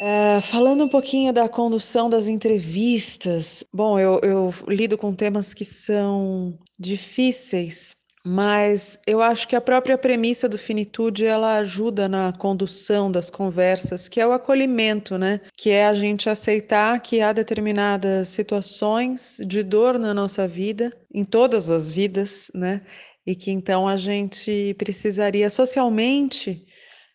[0.00, 5.64] É, falando um pouquinho da condução das entrevistas, bom, eu, eu lido com temas que
[5.64, 13.12] são difíceis mas eu acho que a própria premissa do finitude ela ajuda na condução
[13.12, 15.42] das conversas, que é o acolhimento, né?
[15.54, 21.22] Que é a gente aceitar que há determinadas situações de dor na nossa vida, em
[21.22, 22.80] todas as vidas, né?
[23.26, 26.64] E que então a gente precisaria socialmente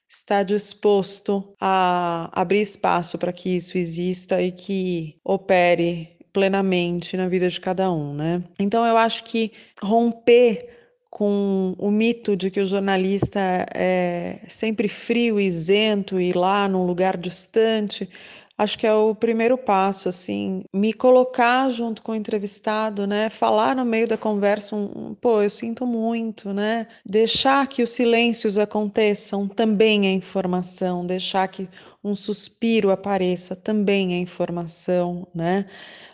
[0.08, 7.50] estar disposto a abrir espaço para que isso exista e que opere plenamente na vida
[7.50, 8.44] de cada um, né?
[8.60, 10.79] Então eu acho que romper
[11.10, 13.40] com o mito de que o jornalista
[13.76, 18.08] é sempre frio, isento e lá num lugar distante,
[18.58, 23.74] acho que é o primeiro passo, assim, me colocar junto com o entrevistado, né, falar
[23.76, 29.48] no meio da conversa um, pô, eu sinto muito, né, deixar que os silêncios aconteçam
[29.48, 31.70] também é informação, deixar que
[32.04, 35.66] um suspiro apareça também é informação, né,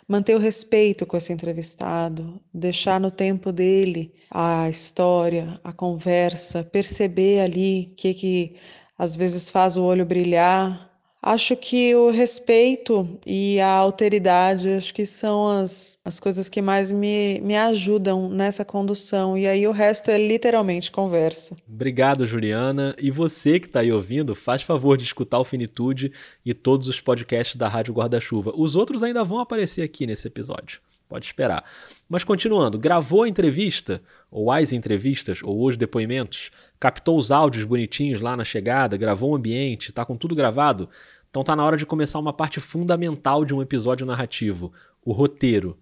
[0.08, 7.40] manter o respeito com esse entrevistado, deixar no tempo dele a história, a conversa, perceber
[7.40, 8.56] ali o que, que
[8.98, 10.95] às vezes faz o olho brilhar.
[11.22, 16.92] Acho que o respeito e a alteridade acho que são as, as coisas que mais
[16.92, 19.36] me, me ajudam nessa condução.
[19.36, 21.56] E aí o resto é literalmente conversa.
[21.68, 22.94] Obrigado, Juliana.
[23.00, 26.12] E você que está aí ouvindo, faz favor de escutar o Finitude
[26.44, 28.52] e todos os podcasts da Rádio Guarda-Chuva.
[28.56, 30.80] Os outros ainda vão aparecer aqui nesse episódio.
[31.08, 31.64] Pode esperar.
[32.08, 38.20] Mas continuando, gravou a entrevista, ou as entrevistas, ou os depoimentos, captou os áudios bonitinhos
[38.20, 40.88] lá na chegada, gravou o ambiente, tá com tudo gravado?
[41.30, 44.72] Então tá na hora de começar uma parte fundamental de um episódio narrativo,
[45.04, 45.76] o roteiro.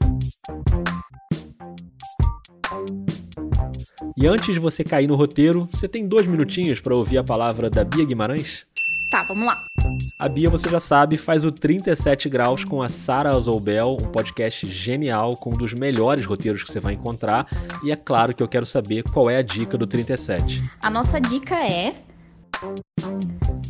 [4.16, 7.70] E antes de você cair no roteiro, você tem dois minutinhos para ouvir a palavra
[7.70, 8.66] da Bia Guimarães?
[9.14, 9.64] Tá, vamos lá.
[10.18, 14.66] A Bia, você já sabe, faz o 37 Graus com a Sara Azobel, um podcast
[14.66, 17.46] genial com um dos melhores roteiros que você vai encontrar.
[17.84, 20.60] E é claro que eu quero saber qual é a dica do 37.
[20.82, 21.94] A nossa dica é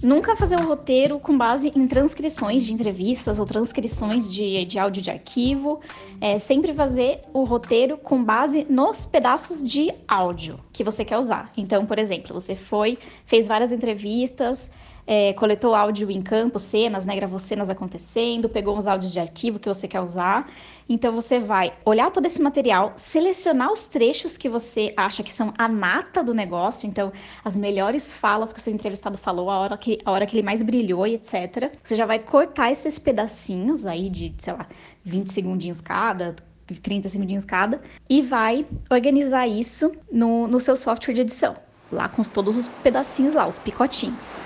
[0.02, 5.02] Nunca fazer um roteiro com base em transcrições de entrevistas ou transcrições de, de áudio
[5.02, 5.80] de arquivo.
[6.20, 11.50] É sempre fazer o roteiro com base nos pedaços de áudio que você quer usar.
[11.56, 14.70] Então, por exemplo, você foi, fez várias entrevistas,
[15.06, 17.14] é, coletou áudio em campo, cenas, né?
[17.14, 20.48] Gravou cenas acontecendo, pegou uns áudios de arquivo que você quer usar.
[20.88, 25.52] Então você vai olhar todo esse material, selecionar os trechos que você acha que são
[25.56, 27.10] a nata do negócio, então
[27.42, 30.42] as melhores falas que o seu entrevistado falou, a hora que, a hora que ele
[30.44, 31.72] mais brilhou e etc.
[31.82, 34.66] Você já vai cortar esses pedacinhos aí de, sei lá,
[35.04, 36.36] 20 segundinhos cada,
[36.82, 41.56] 30 segundinhos cada, e vai organizar isso no, no seu software de edição,
[41.90, 44.36] lá com todos os pedacinhos lá, os picotinhos.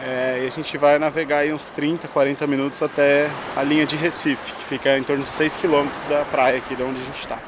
[0.00, 3.96] É, e a gente vai navegar aí uns 30, 40 minutos até a linha de
[3.96, 7.18] Recife, que fica em torno de 6 quilômetros da praia aqui de onde a gente
[7.18, 7.38] está.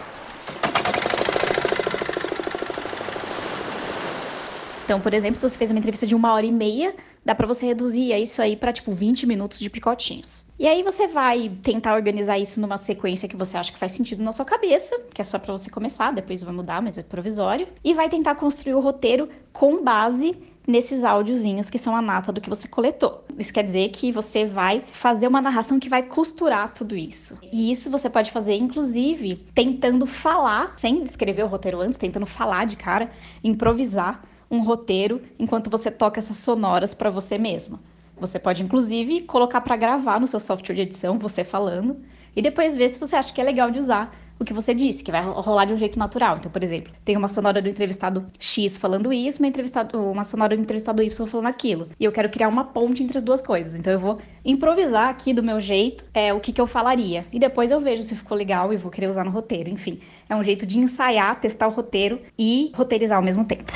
[4.85, 6.93] Então, por exemplo, se você fez uma entrevista de uma hora e meia,
[7.25, 10.45] dá para você reduzir isso aí para tipo 20 minutos de picotinhos.
[10.59, 14.21] E aí você vai tentar organizar isso numa sequência que você acha que faz sentido
[14.21, 17.69] na sua cabeça, que é só para você começar, depois vai mudar, mas é provisório,
[17.85, 22.41] e vai tentar construir o roteiro com base nesses áudiozinhos que são a nata do
[22.41, 23.25] que você coletou.
[23.39, 27.39] Isso quer dizer que você vai fazer uma narração que vai costurar tudo isso.
[27.53, 32.67] E isso você pode fazer, inclusive, tentando falar, sem escrever o roteiro antes, tentando falar
[32.67, 33.11] de cara,
[33.43, 37.81] improvisar um roteiro enquanto você toca essas sonoras para você mesma.
[38.19, 42.01] Você pode, inclusive, colocar para gravar no seu software de edição, você falando,
[42.37, 45.05] e depois ver se você acha que é legal de usar o que você disse,
[45.05, 46.39] que vai rolar de um jeito natural.
[46.39, 50.57] Então, por exemplo, tem uma sonora do entrevistado X falando isso, uma, entrevistado, uma sonora
[50.57, 51.89] do entrevistado Y falando aquilo.
[52.01, 53.75] E eu quero criar uma ponte entre as duas coisas.
[53.75, 57.27] Então, eu vou improvisar aqui do meu jeito é, o que, que eu falaria.
[57.31, 59.69] E depois eu vejo se ficou legal e vou querer usar no roteiro.
[59.69, 60.01] Enfim,
[60.31, 63.73] é um jeito de ensaiar, testar o roteiro e roteirizar ao mesmo tempo.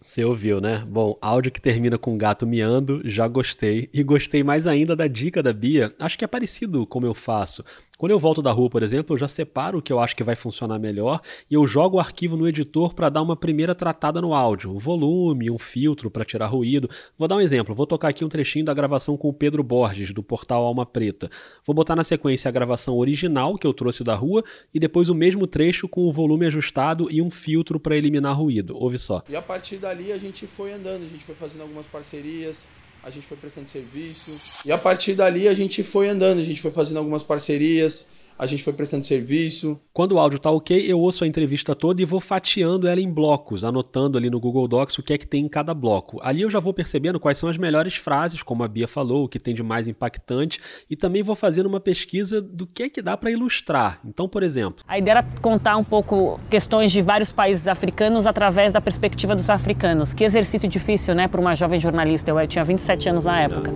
[0.00, 0.84] Você ouviu, né?
[0.88, 3.90] Bom, áudio que termina com gato miando, já gostei.
[3.92, 5.92] E gostei mais ainda da dica da Bia.
[5.98, 7.64] Acho que é parecido como eu faço.
[7.98, 10.22] Quando eu volto da rua, por exemplo, eu já separo o que eu acho que
[10.22, 11.18] vai funcionar melhor
[11.50, 14.78] e eu jogo o arquivo no editor para dar uma primeira tratada no áudio, o
[14.78, 16.90] volume, um filtro para tirar ruído.
[17.16, 20.12] Vou dar um exemplo, vou tocar aqui um trechinho da gravação com o Pedro Borges,
[20.12, 21.30] do portal Alma Preta.
[21.64, 25.14] Vou botar na sequência a gravação original que eu trouxe da rua e depois o
[25.14, 28.76] mesmo trecho com o volume ajustado e um filtro para eliminar ruído.
[28.76, 29.22] Ouve só.
[29.26, 32.68] E a partir dali a gente foi andando, a gente foi fazendo algumas parcerias,
[33.02, 34.60] a gente foi prestando serviço.
[34.66, 38.46] E a partir dali a gente foi andando, a gente foi fazendo algumas parcerias, a
[38.46, 39.78] gente foi prestando serviço.
[39.92, 43.10] Quando o áudio tá ok, eu ouço a entrevista toda e vou fatiando ela em
[43.10, 46.18] blocos, anotando ali no Google Docs o que é que tem em cada bloco.
[46.22, 49.28] Ali eu já vou percebendo quais são as melhores frases, como a Bia falou, o
[49.28, 53.00] que tem de mais impactante, e também vou fazendo uma pesquisa do que é que
[53.00, 54.00] dá para ilustrar.
[54.04, 58.72] Então, por exemplo, a ideia era contar um pouco questões de vários países africanos através
[58.72, 60.12] da perspectiva dos africanos.
[60.12, 62.30] Que exercício difícil, né, para uma jovem jornalista.
[62.30, 63.72] Eu tinha 27 anos na época.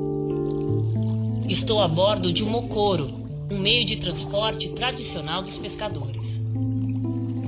[1.48, 3.19] Estou a bordo de um mocoro,
[3.50, 6.40] um meio de transporte tradicional dos pescadores.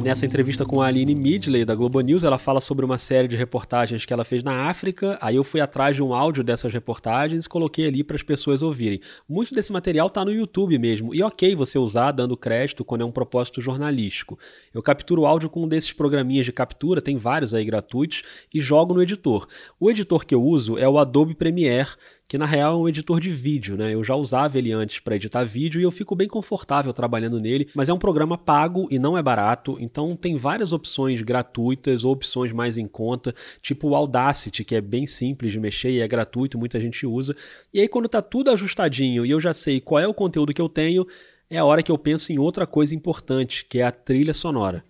[0.02, 3.36] Nessa entrevista com a Aline Midley, da Globo News, ela fala sobre uma série de
[3.36, 5.16] reportagens que ela fez na África.
[5.20, 8.62] Aí eu fui atrás de um áudio dessas reportagens e coloquei ali para as pessoas
[8.62, 9.00] ouvirem.
[9.28, 11.14] Muito desse material está no YouTube mesmo.
[11.14, 14.36] E ok você usar dando crédito quando é um propósito jornalístico.
[14.74, 18.60] Eu capturo o áudio com um desses programinhas de captura, tem vários aí gratuitos, e
[18.60, 19.46] jogo no editor.
[19.78, 21.90] O editor que eu uso é o Adobe Premiere,
[22.32, 23.92] que na real é um editor de vídeo, né?
[23.92, 27.68] Eu já usava ele antes para editar vídeo e eu fico bem confortável trabalhando nele,
[27.74, 32.12] mas é um programa pago e não é barato, então tem várias opções gratuitas ou
[32.12, 36.08] opções mais em conta, tipo o Audacity, que é bem simples de mexer e é
[36.08, 37.36] gratuito, muita gente usa.
[37.70, 40.62] E aí quando tá tudo ajustadinho e eu já sei qual é o conteúdo que
[40.62, 41.06] eu tenho,
[41.50, 44.82] é a hora que eu penso em outra coisa importante, que é a trilha sonora.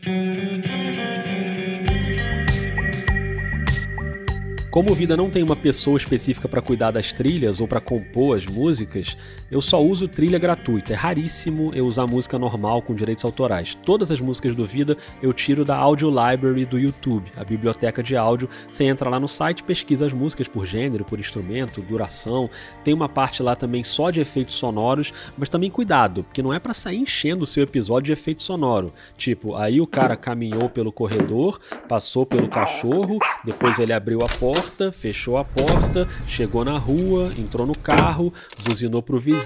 [4.73, 8.39] Como o Vida não tem uma pessoa específica para cuidar das trilhas ou para compor
[8.39, 9.19] as músicas,
[9.53, 10.95] eu só uso trilha gratuita.
[10.95, 13.75] É raríssimo eu usar música normal com direitos autorais.
[13.85, 18.17] Todas as músicas do Vida eu tiro da Audio Library do YouTube, a biblioteca de
[18.17, 18.49] áudio.
[18.71, 22.49] Você entra lá no site, pesquisa as músicas por gênero, por instrumento, duração.
[22.83, 26.59] Tem uma parte lá também só de efeitos sonoros, mas também cuidado, porque não é
[26.59, 28.91] para sair enchendo o seu episódio de efeito sonoro.
[29.19, 34.91] Tipo, aí o cara caminhou pelo corredor, passou pelo cachorro, depois ele abriu a porta
[34.91, 38.33] fechou a porta, chegou na rua, entrou no carro,
[38.67, 39.42] buzinou pro vizinho.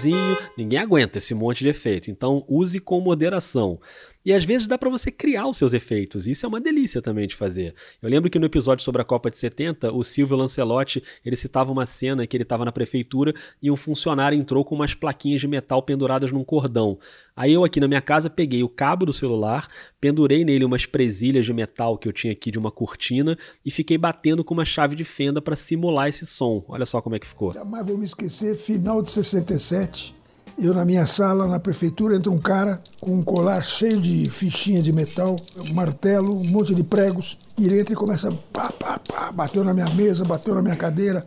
[0.57, 2.11] Ninguém aguenta esse monte de efeito.
[2.11, 3.79] Então use com moderação.
[4.27, 6.27] E às vezes dá para você criar os seus efeitos.
[6.27, 7.73] Isso é uma delícia também de fazer.
[8.01, 11.71] Eu lembro que no episódio sobre a Copa de 70, o Silvio Lancelotti, ele citava
[11.71, 15.47] uma cena que ele estava na prefeitura e um funcionário entrou com umas plaquinhas de
[15.47, 16.99] metal penduradas num cordão.
[17.37, 19.69] Aí eu aqui na minha casa peguei o cabo do celular,
[20.01, 23.97] pendurei nele umas presilhas de metal que eu tinha aqui de uma cortina e fiquei
[23.97, 26.65] batendo com uma chave de fenda para simular esse som.
[26.67, 27.53] Olha só como é que ficou.
[27.53, 30.16] Jamais vou me esquecer, final de 67,
[30.57, 34.81] eu, na minha sala, na prefeitura, entra um cara com um colar cheio de fichinha
[34.81, 35.35] de metal,
[35.69, 39.63] um martelo, um monte de pregos, e ele entra e começa pá, pá, pá, bateu
[39.63, 41.23] na minha mesa, bateu na minha cadeira,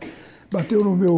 [0.51, 1.15] bateu no meu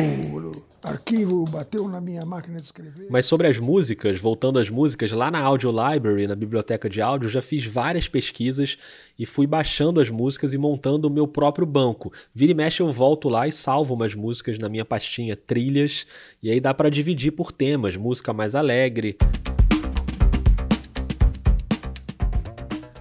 [0.85, 3.07] arquivo, bateu na minha máquina de escrever.
[3.09, 7.29] Mas sobre as músicas, voltando às músicas, lá na Audio Library, na biblioteca de áudio,
[7.29, 8.77] já fiz várias pesquisas
[9.17, 12.11] e fui baixando as músicas e montando o meu próprio banco.
[12.33, 16.05] Vira e mexe eu volto lá e salvo umas músicas na minha pastinha trilhas,
[16.41, 19.17] e aí dá para dividir por temas, música mais alegre,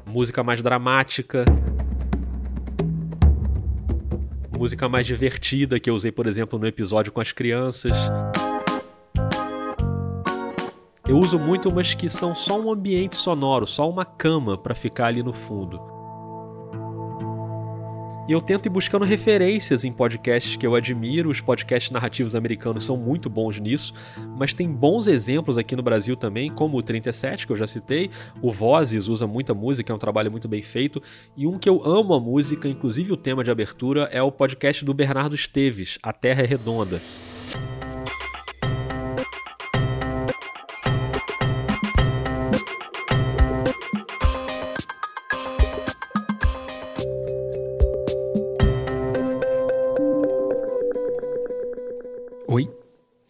[0.07, 1.45] música mais dramática,
[4.59, 7.97] música mais divertida que eu usei, por exemplo, no episódio com as crianças.
[11.09, 15.07] Eu uso muito umas que são só um ambiente sonoro, só uma cama para ficar
[15.07, 16.02] ali no fundo.
[18.29, 21.29] E eu tento ir buscando referências em podcasts que eu admiro.
[21.29, 23.93] Os podcasts narrativos americanos são muito bons nisso,
[24.39, 28.11] mas tem bons exemplos aqui no Brasil também, como o 37, que eu já citei.
[28.41, 31.03] O Vozes usa muita música, é um trabalho muito bem feito.
[31.37, 34.85] E um que eu amo a música, inclusive o tema de abertura, é o podcast
[34.85, 37.03] do Bernardo Esteves, A Terra é Redonda.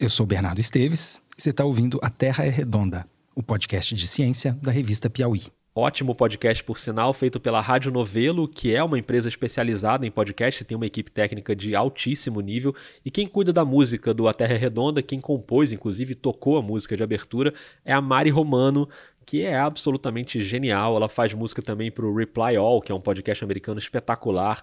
[0.03, 4.05] Eu sou Bernardo Esteves e você está ouvindo A Terra é Redonda, o podcast de
[4.05, 5.43] ciência da revista Piauí.
[5.73, 10.65] Ótimo podcast, por sinal, feito pela Rádio Novelo, que é uma empresa especializada em podcast,
[10.65, 12.75] tem uma equipe técnica de altíssimo nível.
[13.05, 16.61] E quem cuida da música do A Terra é Redonda, quem compôs, inclusive tocou a
[16.61, 17.53] música de abertura,
[17.85, 18.89] é a Mari Romano,
[19.25, 20.95] que é absolutamente genial.
[20.95, 24.61] Ela faz música também para o Reply All, que é um podcast americano espetacular.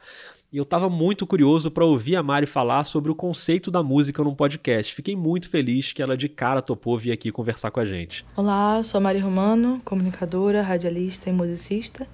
[0.53, 4.25] E eu estava muito curioso para ouvir a Mari falar sobre o conceito da música
[4.25, 4.95] num podcast.
[4.95, 8.25] Fiquei muito feliz que ela de cara topou vir aqui conversar com a gente.
[8.37, 12.07] Olá, sou a Mari Romano, comunicadora, radialista e musicista.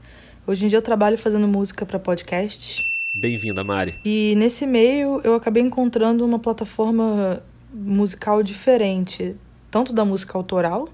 [0.46, 2.78] Hoje em dia eu trabalho fazendo música para podcasts.
[3.20, 3.94] Bem-vinda, Mari.
[4.04, 9.34] E nesse meio eu acabei encontrando uma plataforma musical diferente,
[9.70, 10.88] tanto da música autoral,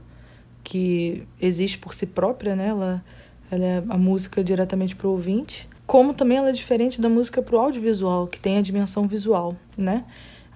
[0.63, 2.69] que existe por si própria, né?
[2.69, 3.05] Ela,
[3.51, 7.43] ela é a música diretamente para o ouvinte, como também ela é diferente da música
[7.43, 10.05] para o audiovisual, que tem a dimensão visual, né?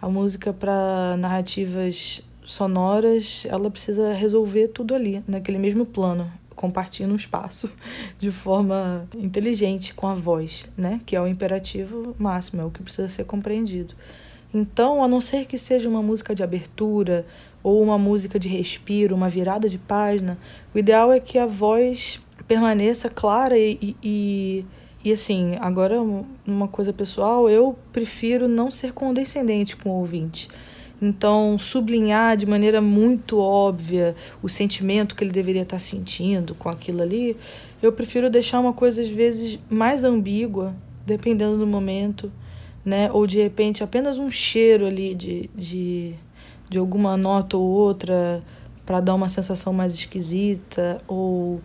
[0.01, 7.17] A música para narrativas sonoras, ela precisa resolver tudo ali, naquele mesmo plano, compartilhando um
[7.17, 7.71] espaço
[8.19, 11.01] de forma inteligente com a voz, né?
[11.05, 13.95] Que é o imperativo máximo, é o que precisa ser compreendido.
[14.55, 17.27] Então, a não ser que seja uma música de abertura
[17.67, 20.39] ou uma música de respiro, uma virada de página,
[20.73, 24.65] o ideal é que a voz permaneça clara e, e,
[25.05, 26.01] e assim, agora
[26.47, 30.49] uma coisa pessoal, eu prefiro não ser condescendente com o ouvinte.
[31.03, 37.03] Então, sublinhar de maneira muito óbvia o sentimento que ele deveria estar sentindo com aquilo
[37.03, 37.37] ali,
[37.83, 40.73] eu prefiro deixar uma coisa às vezes mais ambígua,
[41.05, 42.31] dependendo do momento,
[42.85, 43.11] né?
[43.11, 46.15] Ou de repente apenas um cheiro ali de, de,
[46.69, 48.43] de alguma nota ou outra
[48.85, 51.61] para dar uma sensação mais esquisita ou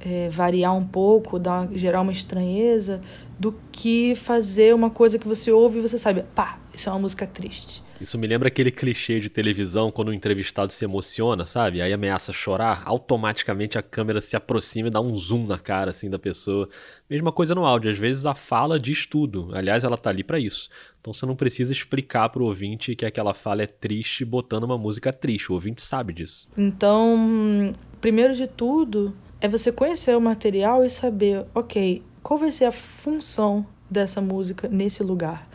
[0.00, 3.00] é, variar um pouco, dar, gerar uma estranheza,
[3.40, 6.98] do que fazer uma coisa que você ouve e você sabe, pá, isso é uma
[6.98, 7.82] música triste.
[7.98, 11.80] Isso me lembra aquele clichê de televisão quando o entrevistado se emociona, sabe?
[11.80, 16.10] Aí ameaça chorar, automaticamente a câmera se aproxima e dá um zoom na cara assim
[16.10, 16.68] da pessoa.
[17.08, 19.48] Mesma coisa no áudio, às vezes a fala diz tudo.
[19.54, 20.68] Aliás, ela tá ali para isso.
[21.00, 25.14] Então você não precisa explicar pro ouvinte que aquela fala é triste botando uma música
[25.14, 25.50] triste.
[25.50, 26.46] O ouvinte sabe disso.
[26.58, 27.72] Então,
[28.02, 32.72] primeiro de tudo, é você conhecer o material e saber, ok, qual vai ser a
[32.72, 35.48] função dessa música nesse lugar.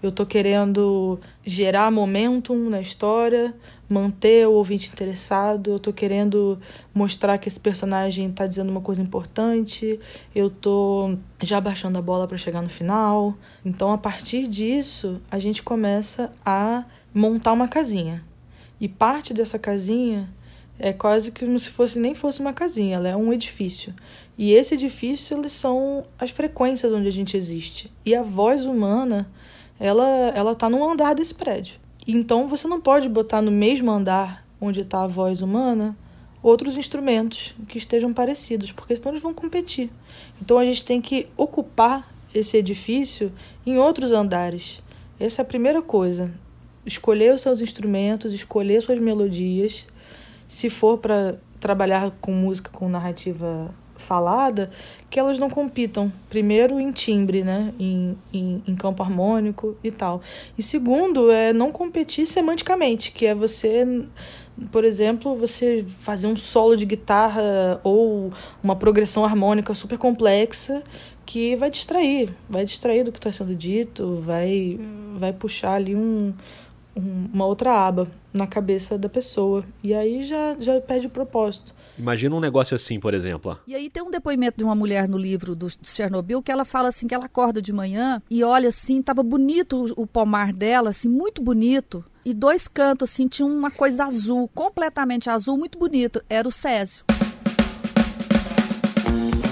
[0.00, 3.52] Eu tô querendo gerar momentum na história,
[3.88, 6.56] manter o ouvinte interessado, eu tô querendo
[6.94, 9.98] mostrar que esse personagem tá dizendo uma coisa importante,
[10.32, 13.34] eu tô já baixando a bola para chegar no final.
[13.64, 18.22] Então, a partir disso, a gente começa a montar uma casinha.
[18.80, 20.28] E parte dessa casinha
[20.78, 23.94] é quase como se fosse nem fosse uma casinha, ela é um edifício.
[24.36, 27.90] E esse edifício eles são as frequências onde a gente existe.
[28.04, 29.28] E a voz humana,
[29.80, 31.80] ela ela tá no andar desse prédio.
[32.06, 35.96] Então você não pode botar no mesmo andar onde está a voz humana
[36.42, 39.90] outros instrumentos que estejam parecidos, porque senão eles vão competir.
[40.40, 43.32] Então a gente tem que ocupar esse edifício
[43.66, 44.80] em outros andares.
[45.18, 46.32] Essa é a primeira coisa.
[46.86, 49.86] Escolher os seus instrumentos, escolher suas melodias.
[50.48, 54.70] Se for para trabalhar com música com narrativa falada,
[55.10, 60.22] que elas não compitam, primeiro em timbre, né, em, em, em, campo harmônico e tal.
[60.56, 64.06] E segundo, é não competir semanticamente, que é você,
[64.70, 68.32] por exemplo, você fazer um solo de guitarra ou
[68.62, 70.82] uma progressão harmônica super complexa
[71.26, 74.80] que vai distrair, vai distrair do que está sendo dito, vai,
[75.18, 76.32] vai puxar ali um,
[76.98, 79.64] uma outra aba na cabeça da pessoa.
[79.82, 81.74] E aí já, já perde o propósito.
[81.98, 83.58] Imagina um negócio assim, por exemplo.
[83.66, 86.88] E aí tem um depoimento de uma mulher no livro do Chernobyl que ela fala
[86.88, 90.90] assim que ela acorda de manhã e olha assim, tava bonito o, o pomar dela,
[90.90, 92.04] assim, muito bonito.
[92.24, 96.22] E dois cantos, assim, tinha uma coisa azul, completamente azul, muito bonito.
[96.28, 97.04] Era o Césio.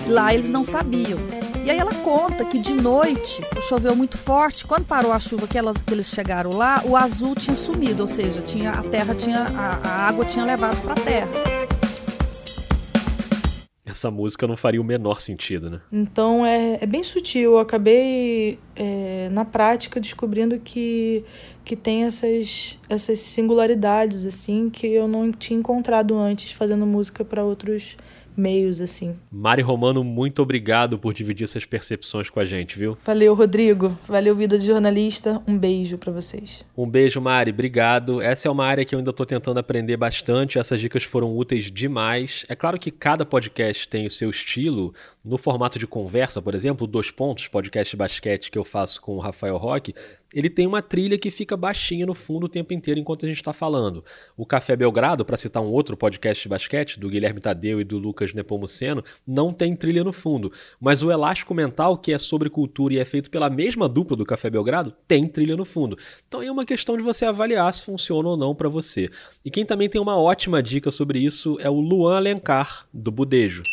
[0.09, 1.45] Lá eles não sabiam.
[1.67, 4.64] E aí ela conta que de noite choveu muito forte.
[4.64, 8.07] Quando parou a chuva que, elas, que eles chegaram lá, o azul tinha sumido, ou
[8.07, 9.41] seja, tinha, a terra tinha.
[9.41, 11.29] A, a água tinha levado para a terra.
[13.85, 15.81] Essa música não faria o menor sentido, né?
[15.91, 17.55] Então é, é bem sutil.
[17.55, 21.25] Eu acabei, é, na prática, descobrindo que,
[21.64, 27.43] que tem essas, essas singularidades, assim, que eu não tinha encontrado antes fazendo música para
[27.43, 27.97] outros
[28.37, 29.16] meios, assim.
[29.30, 32.97] Mari Romano, muito obrigado por dividir essas percepções com a gente, viu?
[33.05, 33.97] Valeu, Rodrigo.
[34.07, 35.43] Valeu, vida de jornalista.
[35.47, 36.64] Um beijo para vocês.
[36.76, 37.51] Um beijo, Mari.
[37.51, 38.20] Obrigado.
[38.20, 40.59] Essa é uma área que eu ainda tô tentando aprender bastante.
[40.59, 42.45] Essas dicas foram úteis demais.
[42.49, 44.95] É claro que cada podcast tem o seu estilo.
[45.27, 49.16] No formato de conversa, por exemplo, Dois Pontos, podcast de basquete que eu faço com
[49.16, 49.93] o Rafael Roque,
[50.33, 53.39] ele tem uma trilha que fica baixinha no fundo o tempo inteiro enquanto a gente
[53.39, 54.05] está falando.
[54.37, 57.99] O Café Belgrado, para citar um outro podcast de basquete, do Guilherme Tadeu e do
[57.99, 60.53] Lucas Nepomuceno, não tem trilha no fundo.
[60.79, 64.24] Mas o Elástico Mental, que é sobre cultura e é feito pela mesma dupla do
[64.24, 65.99] Café Belgrado, tem trilha no fundo.
[66.29, 69.11] Então é uma questão de você avaliar se funciona ou não para você.
[69.45, 73.64] E quem também tem uma ótima dica sobre isso é o Luan Alencar, do Budejo.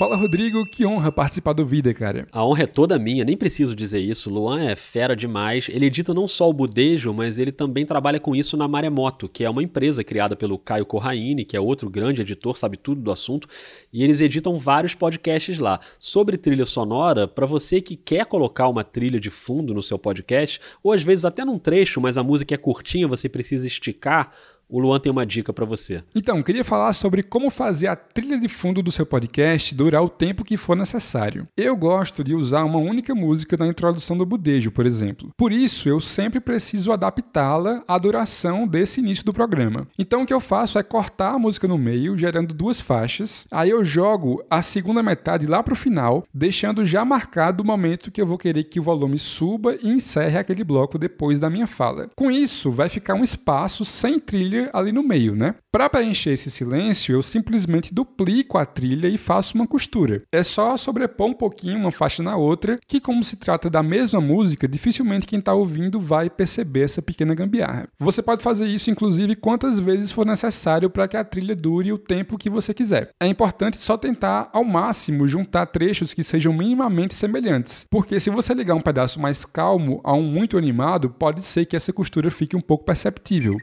[0.00, 2.26] Fala, Rodrigo, que honra participar do Vida, cara.
[2.32, 4.30] A honra é toda minha, nem preciso dizer isso.
[4.30, 5.68] Luan é fera demais.
[5.68, 9.44] Ele edita não só o Budejo, mas ele também trabalha com isso na Maremoto, que
[9.44, 13.12] é uma empresa criada pelo Caio Corraine, que é outro grande editor, sabe tudo do
[13.12, 13.46] assunto.
[13.92, 15.78] E eles editam vários podcasts lá.
[15.98, 20.62] Sobre trilha sonora, para você que quer colocar uma trilha de fundo no seu podcast,
[20.82, 24.32] ou às vezes até num trecho, mas a música é curtinha, você precisa esticar
[24.70, 26.02] o Luan tem uma dica para você.
[26.14, 30.08] Então, queria falar sobre como fazer a trilha de fundo do seu podcast durar o
[30.08, 31.46] tempo que for necessário.
[31.56, 35.30] Eu gosto de usar uma única música na introdução do budejo, por exemplo.
[35.36, 39.86] Por isso, eu sempre preciso adaptá-la à duração desse início do programa.
[39.98, 43.46] Então, o que eu faço é cortar a música no meio, gerando duas faixas.
[43.50, 48.20] Aí eu jogo a segunda metade lá pro final, deixando já marcado o momento que
[48.20, 52.10] eu vou querer que o volume suba e encerre aquele bloco depois da minha fala.
[52.14, 55.54] Com isso, vai ficar um espaço sem trilha ali no meio, né?
[55.72, 60.22] Para preencher esse silêncio, eu simplesmente duplico a trilha e faço uma costura.
[60.32, 64.20] É só sobrepor um pouquinho uma faixa na outra, que como se trata da mesma
[64.20, 67.88] música, dificilmente quem está ouvindo vai perceber essa pequena gambiarra.
[67.98, 71.98] Você pode fazer isso inclusive quantas vezes for necessário para que a trilha dure o
[71.98, 73.10] tempo que você quiser.
[73.20, 78.52] É importante só tentar ao máximo juntar trechos que sejam minimamente semelhantes, porque se você
[78.54, 82.56] ligar um pedaço mais calmo a um muito animado, pode ser que essa costura fique
[82.56, 83.56] um pouco perceptível.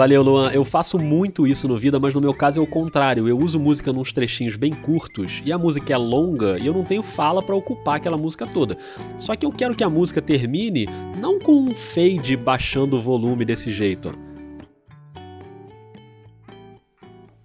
[0.00, 0.50] Valeu, Luan.
[0.50, 3.28] Eu faço muito isso no vida, mas no meu caso é o contrário.
[3.28, 6.86] Eu uso música nos trechinhos bem curtos e a música é longa e eu não
[6.86, 8.78] tenho fala para ocupar aquela música toda.
[9.18, 10.88] Só que eu quero que a música termine
[11.20, 14.10] não com um fade baixando o volume desse jeito.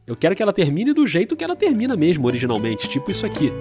[0.08, 3.52] Eu quero que ela termine do jeito que ela termina mesmo originalmente, tipo isso aqui.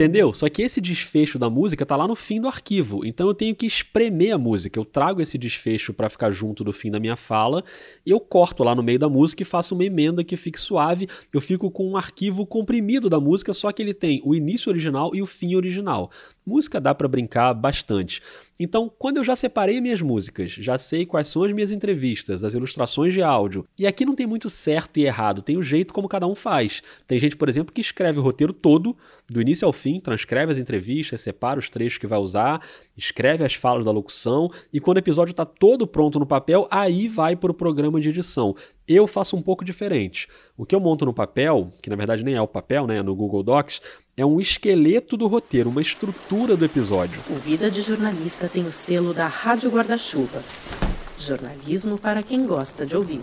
[0.00, 0.32] Entendeu?
[0.32, 3.04] Só que esse desfecho da música tá lá no fim do arquivo.
[3.04, 4.80] Então eu tenho que espremer a música.
[4.80, 7.62] Eu trago esse desfecho para ficar junto do fim da minha fala.
[8.06, 11.06] E eu corto lá no meio da música e faço uma emenda que fique suave.
[11.30, 15.14] Eu fico com um arquivo comprimido da música, só que ele tem o início original
[15.14, 16.10] e o fim original.
[16.46, 18.22] Música dá para brincar bastante.
[18.62, 22.52] Então, quando eu já separei minhas músicas, já sei quais são as minhas entrevistas, as
[22.52, 26.06] ilustrações de áudio, e aqui não tem muito certo e errado, tem o jeito como
[26.06, 26.82] cada um faz.
[27.06, 28.94] Tem gente, por exemplo, que escreve o roteiro todo,
[29.30, 32.60] do início ao fim, transcreve as entrevistas, separa os trechos que vai usar,
[32.94, 37.08] escreve as falas da locução, e quando o episódio está todo pronto no papel, aí
[37.08, 38.54] vai para o programa de edição.
[38.92, 40.26] Eu faço um pouco diferente.
[40.56, 43.02] O que eu monto no papel, que na verdade nem é o papel, né, é
[43.04, 43.80] no Google Docs,
[44.16, 47.20] é um esqueleto do roteiro, uma estrutura do episódio.
[47.30, 50.42] O Vida de Jornalista tem o selo da Rádio Guarda-Chuva.
[51.16, 53.22] Jornalismo para quem gosta de ouvir.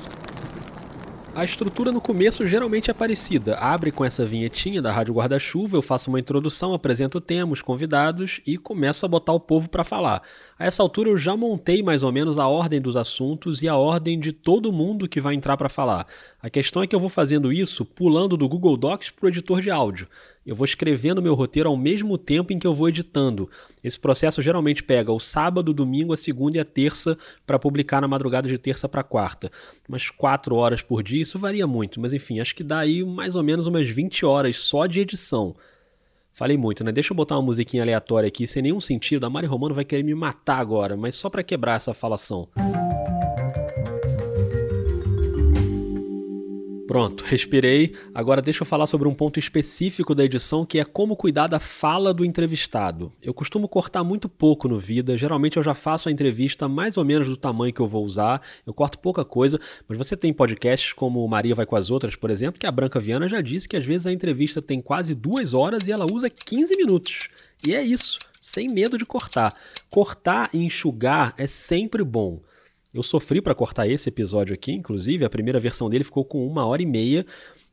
[1.38, 3.58] A estrutura no começo geralmente é parecida.
[3.58, 8.58] Abre com essa vinhetinha da Rádio Guarda-Chuva, eu faço uma introdução, apresento temas, convidados e
[8.58, 10.24] começo a botar o povo para falar.
[10.58, 13.76] A essa altura eu já montei mais ou menos a ordem dos assuntos e a
[13.76, 16.08] ordem de todo mundo que vai entrar para falar.
[16.42, 19.62] A questão é que eu vou fazendo isso pulando do Google Docs para o editor
[19.62, 20.08] de áudio.
[20.48, 23.50] Eu vou escrevendo meu roteiro ao mesmo tempo em que eu vou editando.
[23.84, 28.08] Esse processo geralmente pega o sábado, domingo, a segunda e a terça para publicar na
[28.08, 29.52] madrugada de terça para quarta.
[29.89, 33.36] Umas 4 horas por dia, isso varia muito, mas enfim, acho que dá aí mais
[33.36, 35.54] ou menos umas 20 horas só de edição.
[36.32, 36.93] Falei muito, né?
[36.93, 39.26] Deixa eu botar uma musiquinha aleatória aqui, sem nenhum sentido.
[39.26, 42.48] A Mari Romano vai querer me matar agora, mas só para quebrar essa falação.
[46.88, 47.94] Pronto, respirei.
[48.14, 51.60] Agora deixa eu falar sobre um ponto específico da edição que é como cuidar da
[51.60, 53.12] fala do entrevistado.
[53.22, 57.04] Eu costumo cortar muito pouco no Vida, geralmente eu já faço a entrevista mais ou
[57.04, 60.94] menos do tamanho que eu vou usar, eu corto pouca coisa, mas você tem podcasts
[60.94, 63.76] como Maria Vai com as Outras, por exemplo, que a Branca Viana já disse que
[63.76, 67.28] às vezes a entrevista tem quase duas horas e ela usa 15 minutos.
[67.68, 69.54] E é isso, sem medo de cortar.
[69.90, 72.40] Cortar e enxugar é sempre bom.
[72.98, 76.66] Eu sofri para cortar esse episódio aqui, inclusive, a primeira versão dele ficou com uma
[76.66, 77.28] hora e meia.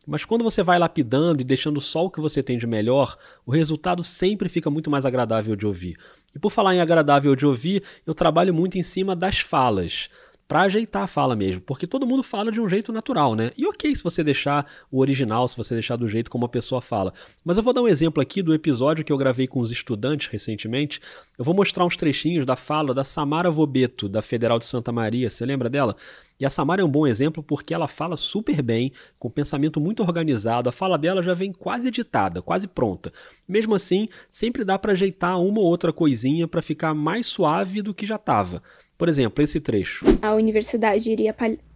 [0.07, 3.16] Mas quando você vai lapidando e deixando só o que você tem de melhor,
[3.47, 5.97] o resultado sempre fica muito mais agradável de ouvir.
[6.37, 10.11] E por falar em agradável de ouvir, eu trabalho muito em cima das falas
[10.47, 13.51] para ajeitar a fala mesmo, porque todo mundo fala de um jeito natural, né?
[13.57, 16.80] E ok se você deixar o original, se você deixar do jeito como a pessoa
[16.80, 17.12] fala.
[17.45, 20.28] Mas eu vou dar um exemplo aqui do episódio que eu gravei com os estudantes
[20.28, 21.01] recentemente.
[21.38, 25.30] Eu vou mostrar uns trechinhos da fala da Samara Vobeto, da Federal de Santa Maria.
[25.30, 25.97] Você lembra dela?
[26.38, 30.03] E a Samara é um bom exemplo porque ela fala super bem, com pensamento muito
[30.03, 30.68] organizado.
[30.68, 33.12] A fala dela já vem quase editada, quase pronta.
[33.49, 37.95] Mesmo assim, sempre dá para ajeitar uma ou outra coisinha para ficar mais suave do
[37.95, 38.62] que já estava.
[38.97, 40.05] Por exemplo, esse trecho.
[40.22, 41.34] A universidade iria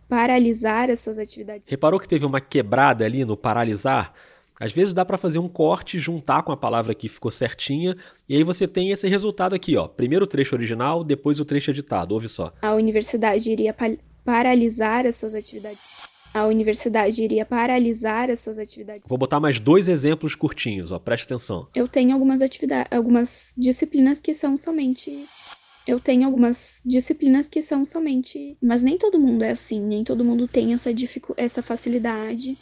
[0.09, 1.69] paralisar as suas atividades.
[1.69, 4.13] Reparou que teve uma quebrada ali no paralisar?
[4.61, 7.97] Às vezes dá para fazer um corte, juntar com a palavra que ficou certinha,
[8.29, 9.87] e aí você tem esse resultado aqui, ó.
[9.87, 12.13] Primeiro o trecho original, depois o trecho editado.
[12.13, 12.53] Ouve só.
[12.61, 13.75] A universidade iria
[14.25, 16.09] paralisar as suas atividades.
[16.35, 19.05] A universidade iria paralisar as suas atividades.
[19.09, 20.99] Vou botar mais dois exemplos curtinhos, ó.
[20.99, 21.69] Preste atenção.
[21.75, 25.25] Eu tenho algumas atividades, algumas disciplinas que são somente
[25.89, 28.59] eu tenho algumas disciplinas que são somente.
[28.61, 31.33] Mas nem todo mundo é assim, nem todo mundo tem essa, dificu...
[31.35, 32.59] essa facilidade.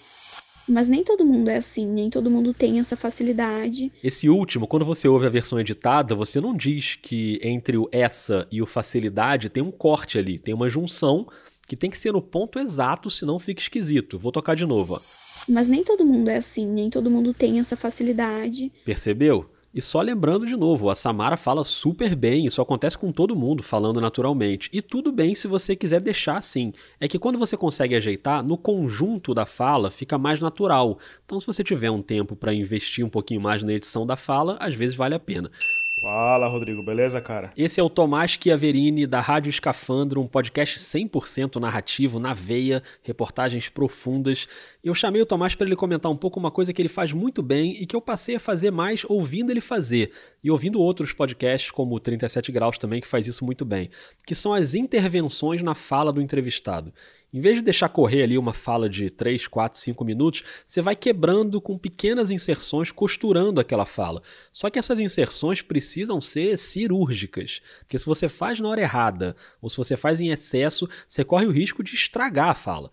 [0.68, 3.90] Mas nem todo mundo é assim, nem todo mundo tem essa facilidade.
[4.02, 8.46] Esse último, quando você ouve a versão editada, você não diz que entre o essa
[8.50, 11.26] e o facilidade tem um corte ali, tem uma junção
[11.66, 14.20] que tem que ser no ponto exato, senão fica esquisito.
[14.20, 14.94] Vou tocar de novo.
[14.94, 15.00] Ó.
[15.48, 18.70] Mas nem todo mundo é assim, nem todo mundo tem essa facilidade.
[18.84, 19.50] Percebeu?
[19.76, 23.62] E só lembrando de novo, a Samara fala super bem, isso acontece com todo mundo
[23.62, 24.70] falando naturalmente.
[24.72, 26.72] E tudo bem se você quiser deixar assim.
[26.98, 30.98] É que quando você consegue ajeitar, no conjunto da fala fica mais natural.
[31.26, 34.56] Então, se você tiver um tempo para investir um pouquinho mais na edição da fala,
[34.60, 35.50] às vezes vale a pena.
[35.98, 37.50] Fala, Rodrigo, beleza, cara?
[37.56, 43.70] Esse é o Tomás Chiaverini, da Rádio Escafandro, um podcast 100% narrativo, na veia, reportagens
[43.70, 44.46] profundas.
[44.84, 47.42] Eu chamei o Tomás para ele comentar um pouco uma coisa que ele faz muito
[47.42, 50.12] bem e que eu passei a fazer mais ouvindo ele fazer
[50.44, 53.88] e ouvindo outros podcasts, como o 37 Graus também, que faz isso muito bem,
[54.26, 56.92] que são as intervenções na fala do entrevistado.
[57.32, 60.96] Em vez de deixar correr ali uma fala de 3, 4, 5 minutos, você vai
[60.96, 64.22] quebrando com pequenas inserções, costurando aquela fala.
[64.52, 69.68] Só que essas inserções precisam ser cirúrgicas, porque se você faz na hora errada ou
[69.68, 72.90] se você faz em excesso, você corre o risco de estragar a fala.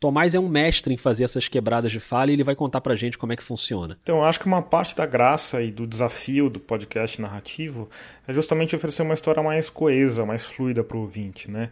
[0.00, 2.96] Tomás é um mestre em fazer essas quebradas de fala e ele vai contar pra
[2.96, 3.98] gente como é que funciona.
[4.02, 7.86] Então, acho que uma parte da graça e do desafio do podcast narrativo
[8.26, 11.70] é justamente oferecer uma história mais coesa, mais fluida pro ouvinte, né?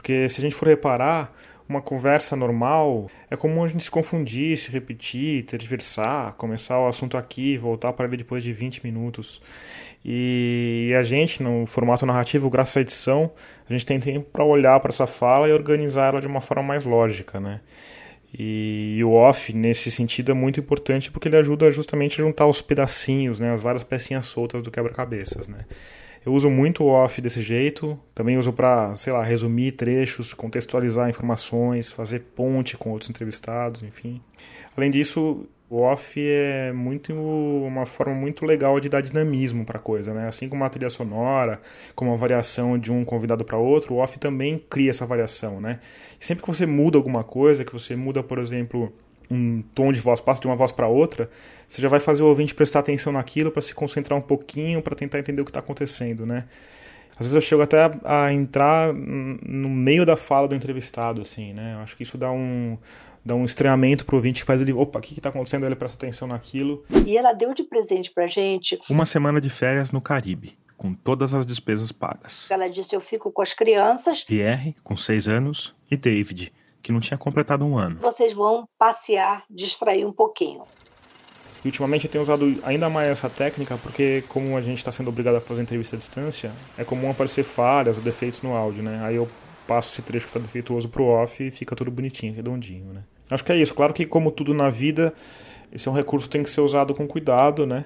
[0.00, 1.30] Porque se a gente for reparar,
[1.68, 7.18] uma conversa normal, é comum a gente se confundir, se repetir, tergiversar, começar o assunto
[7.18, 9.42] aqui, voltar para ele depois de 20 minutos.
[10.02, 13.30] E a gente, no formato narrativo, graças à edição,
[13.68, 16.62] a gente tem tempo para olhar para essa fala e organizar ela de uma forma
[16.62, 17.60] mais lógica, né?
[18.32, 22.46] E, e, o off, nesse sentido, é muito importante porque ele ajuda justamente a juntar
[22.46, 25.46] os pedacinhos, né, as várias pecinhas soltas do quebra-cabeças.
[25.46, 25.66] Né.
[26.24, 31.08] Eu uso muito o off desse jeito, também uso para, sei lá, resumir trechos, contextualizar
[31.08, 34.20] informações, fazer ponte com outros entrevistados, enfim.
[34.76, 39.80] Além disso, o off é muito uma forma muito legal de dar dinamismo para a
[39.80, 40.26] coisa, né?
[40.26, 41.60] Assim como a trilha sonora,
[41.94, 45.78] como a variação de um convidado para outro, o off também cria essa variação, né?
[46.18, 48.92] Sempre que você muda alguma coisa, que você muda, por exemplo,
[49.30, 51.30] um tom de voz, passa de uma voz para outra,
[51.68, 54.96] você já vai fazer o ouvinte prestar atenção naquilo para se concentrar um pouquinho, para
[54.96, 56.46] tentar entender o que está acontecendo, né?
[57.12, 61.52] Às vezes eu chego até a, a entrar no meio da fala do entrevistado, assim,
[61.52, 61.74] né?
[61.74, 62.78] Eu acho que isso dá um
[63.22, 65.66] dá um estranhamento pro ouvinte que faz ele, opa, o que, que tá acontecendo?
[65.66, 66.82] Ele presta atenção naquilo.
[67.06, 71.34] E ela deu de presente pra gente uma semana de férias no Caribe, com todas
[71.34, 72.50] as despesas pagas.
[72.50, 74.24] Ela disse: Eu fico com as crianças.
[74.24, 76.52] Pierre, com seis anos, e David,
[76.82, 77.98] que não tinha completado um ano.
[78.00, 80.62] Vocês vão passear, distrair um pouquinho.
[81.64, 85.08] E ultimamente eu tenho usado ainda mais essa técnica porque, como a gente está sendo
[85.08, 89.00] obrigado a fazer entrevista à distância, é comum aparecer falhas ou defeitos no áudio, né?
[89.02, 89.28] Aí eu
[89.66, 93.04] passo esse trecho que está defeituoso pro off e fica tudo bonitinho, redondinho, né?
[93.30, 93.74] Acho que é isso.
[93.74, 95.12] Claro que, como tudo na vida,
[95.70, 97.84] esse é um recurso que tem que ser usado com cuidado, né?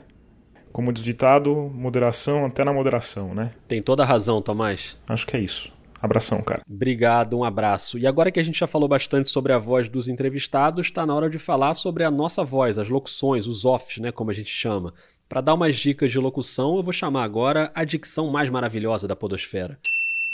[0.73, 3.53] Como diz ditado, moderação até na moderação, né?
[3.69, 4.99] Tem toda a razão, Tomás.
[5.07, 5.74] Acho que é isso.
[6.05, 6.63] Abração, cara.
[6.71, 7.99] Obrigado, um abraço.
[7.99, 11.15] E agora que a gente já falou bastante sobre a voz dos entrevistados, está na
[11.15, 14.51] hora de falar sobre a nossa voz, as locuções, os offs, né, como a gente
[14.51, 14.93] chama.
[15.27, 19.17] Para dar umas dicas de locução, eu vou chamar agora a dicção mais maravilhosa da
[19.17, 19.79] podosfera.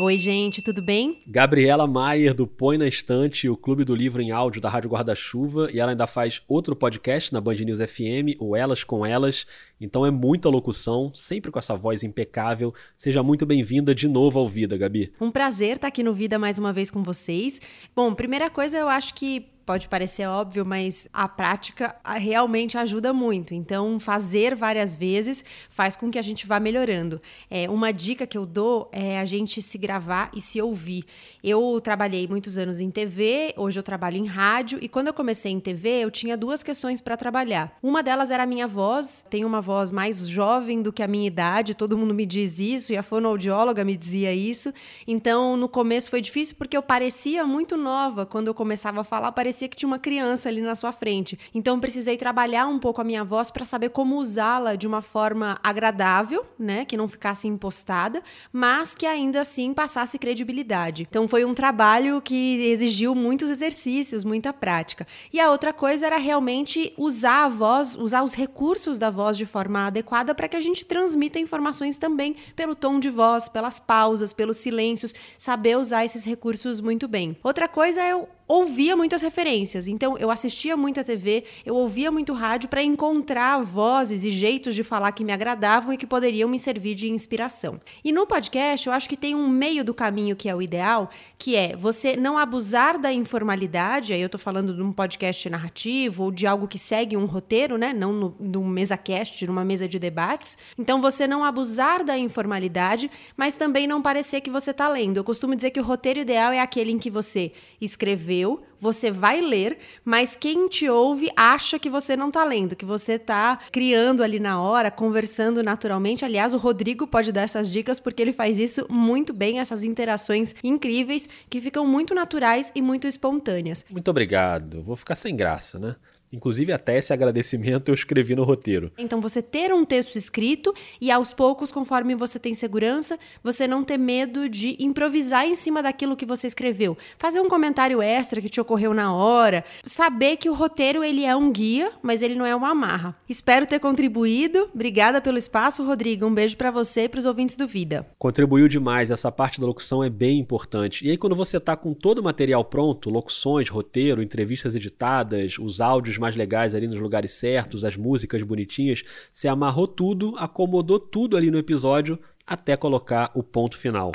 [0.01, 1.23] Oi, gente, tudo bem?
[1.25, 5.69] Gabriela Maier, do Põe na Estante, o Clube do Livro em Áudio da Rádio Guarda-Chuva,
[5.73, 9.47] e ela ainda faz outro podcast na Band News FM, o Elas com Elas.
[9.81, 12.75] Então é muita locução, sempre com essa voz impecável.
[12.97, 15.13] Seja muito bem-vinda de novo ao Vida, Gabi.
[15.21, 17.61] Um prazer estar aqui no Vida mais uma vez com vocês.
[17.97, 23.55] Bom, primeira coisa, eu acho que pode parecer óbvio, mas a prática realmente ajuda muito.
[23.55, 27.23] Então, fazer várias vezes faz com que a gente vá melhorando.
[27.49, 31.05] É, uma dica que eu dou é a gente se gravar e se ouvir.
[31.41, 35.53] Eu trabalhei muitos anos em TV, hoje eu trabalho em rádio, e quando eu comecei
[35.53, 37.79] em TV, eu tinha duas questões para trabalhar.
[37.81, 41.27] Uma delas era a minha voz, tenho uma voz mais jovem do que a minha
[41.27, 44.75] idade, todo mundo me diz isso, e a fonoaudióloga me dizia isso.
[45.07, 48.27] Então, no começo foi difícil porque eu parecia muito nova.
[48.27, 51.39] Quando eu começava a falar, parecia que tinha uma criança ali na sua frente.
[51.55, 55.59] Então, precisei trabalhar um pouco a minha voz para saber como usá-la de uma forma
[55.63, 61.07] agradável, né, que não ficasse impostada, mas que ainda assim passasse credibilidade.
[61.09, 65.07] Então, foi um trabalho que exigiu muitos exercícios, muita prática.
[65.33, 69.47] E a outra coisa era realmente usar a voz, usar os recursos da voz de
[69.47, 74.33] forma adequada para que a gente transmita informações também pelo tom de voz, pelas pausas,
[74.33, 77.37] pelos silêncios, saber usar esses recursos muito bem.
[77.43, 78.15] Outra coisa é
[78.51, 79.87] ouvia muitas referências.
[79.87, 84.83] Então, eu assistia muita TV, eu ouvia muito rádio para encontrar vozes e jeitos de
[84.83, 87.81] falar que me agradavam e que poderiam me servir de inspiração.
[88.05, 91.11] E no podcast, eu acho que tem um meio do caminho que é o ideal,
[91.39, 94.13] que é você não abusar da informalidade.
[94.13, 97.79] Aí eu tô falando de um podcast narrativo ou de algo que segue um roteiro,
[97.79, 97.93] né?
[97.93, 100.59] Não no, num mesa cast, numa mesa de debates.
[100.77, 105.19] Então, você não abusar da informalidade, mas também não parecer que você tá lendo.
[105.19, 109.11] Eu costumo dizer que o roteiro ideal é aquele em que você escreveu, eu você
[109.11, 113.59] vai ler, mas quem te ouve acha que você não está lendo, que você está
[113.71, 116.25] criando ali na hora, conversando naturalmente.
[116.25, 120.55] Aliás, o Rodrigo pode dar essas dicas porque ele faz isso muito bem, essas interações
[120.65, 123.85] incríveis que ficam muito naturais e muito espontâneas.
[123.91, 124.83] Muito obrigado.
[124.83, 125.97] Vou ficar sem graça, né?
[126.33, 128.93] Inclusive, até esse agradecimento eu escrevi no roteiro.
[128.97, 133.83] Então, você ter um texto escrito e aos poucos, conforme você tem segurança, você não
[133.83, 136.97] ter medo de improvisar em cima daquilo que você escreveu.
[137.19, 139.65] Fazer um comentário extra que te ocorreu na hora.
[139.85, 143.17] Saber que o roteiro ele é um guia, mas ele não é uma amarra.
[143.29, 144.71] Espero ter contribuído.
[144.73, 146.25] Obrigada pelo espaço, Rodrigo.
[146.25, 148.07] Um beijo para você e para os ouvintes do Vida.
[148.19, 149.11] Contribuiu demais.
[149.11, 151.05] Essa parte da locução é bem importante.
[151.05, 155.81] E aí, quando você está com todo o material pronto, locuções, roteiro, entrevistas editadas, os
[155.81, 159.03] áudios mais legais ali nos lugares certos, as músicas bonitinhas.
[159.33, 164.13] Você amarrou tudo, acomodou tudo ali no episódio até colocar o ponto final.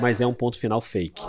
[0.00, 1.22] Mas é um ponto final fake.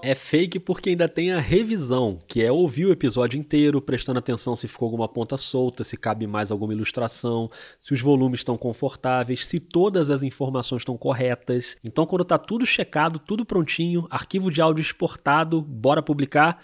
[0.00, 4.54] É fake porque ainda tem a revisão, que é ouvir o episódio inteiro, prestando atenção
[4.54, 9.44] se ficou alguma ponta solta, se cabe mais alguma ilustração, se os volumes estão confortáveis,
[9.44, 11.76] se todas as informações estão corretas.
[11.82, 16.62] Então, quando tá tudo checado, tudo prontinho, arquivo de áudio exportado, bora publicar.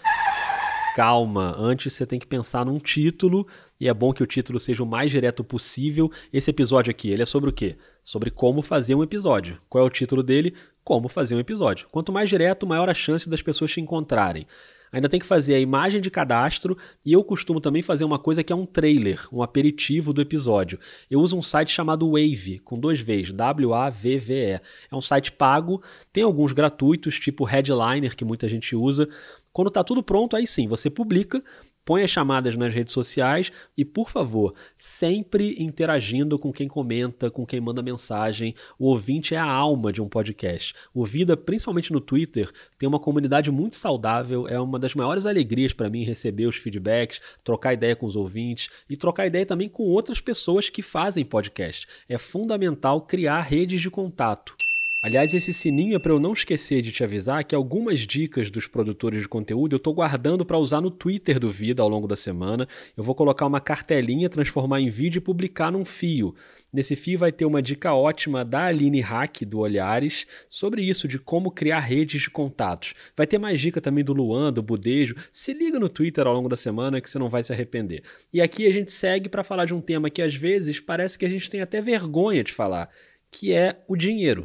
[0.95, 3.45] Calma, antes você tem que pensar num título,
[3.77, 6.09] e é bom que o título seja o mais direto possível.
[6.31, 7.75] Esse episódio aqui, ele é sobre o quê?
[8.01, 9.59] Sobre como fazer um episódio.
[9.67, 10.55] Qual é o título dele?
[10.85, 11.87] Como fazer um episódio.
[11.91, 14.45] Quanto mais direto, maior a chance das pessoas te encontrarem.
[14.91, 18.43] Ainda tem que fazer a imagem de cadastro e eu costumo também fazer uma coisa
[18.43, 20.79] que é um trailer, um aperitivo do episódio.
[21.09, 24.61] Eu uso um site chamado Wave, com dois Vs, W-A-V-V-E.
[24.91, 25.81] É um site pago,
[26.13, 29.09] tem alguns gratuitos, tipo Headliner, que muita gente usa.
[29.51, 31.43] Quando está tudo pronto, aí sim, você publica,
[31.85, 37.45] põe as chamadas nas redes sociais e, por favor, sempre interagindo com quem comenta, com
[37.45, 38.55] quem manda mensagem.
[38.77, 40.73] O ouvinte é a alma de um podcast.
[40.93, 44.47] O Vida, principalmente no Twitter, tem uma comunidade muito saudável.
[44.47, 48.69] É uma das maiores alegrias para mim receber os feedbacks, trocar ideia com os ouvintes
[48.89, 51.87] e trocar ideia também com outras pessoas que fazem podcast.
[52.09, 54.55] É fundamental criar redes de contato.
[55.05, 58.65] Aliás, esse sininho é para eu não esquecer de te avisar que algumas dicas dos
[58.65, 62.15] produtores de conteúdo eu estou guardando para usar no Twitter do Vida ao longo da
[62.15, 62.67] semana.
[62.97, 66.33] Eu vou colocar uma cartelinha, transformar em vídeo e publicar num fio.
[66.73, 71.19] Nesse fio vai ter uma dica ótima da Aline Hack do Olhares sobre isso, de
[71.19, 72.95] como criar redes de contatos.
[73.15, 75.15] Vai ter mais dica também do Luan, do Budejo.
[75.31, 78.01] Se liga no Twitter ao longo da semana que você não vai se arrepender.
[78.33, 81.27] E aqui a gente segue para falar de um tema que às vezes parece que
[81.27, 82.89] a gente tem até vergonha de falar,
[83.29, 84.43] que é o dinheiro.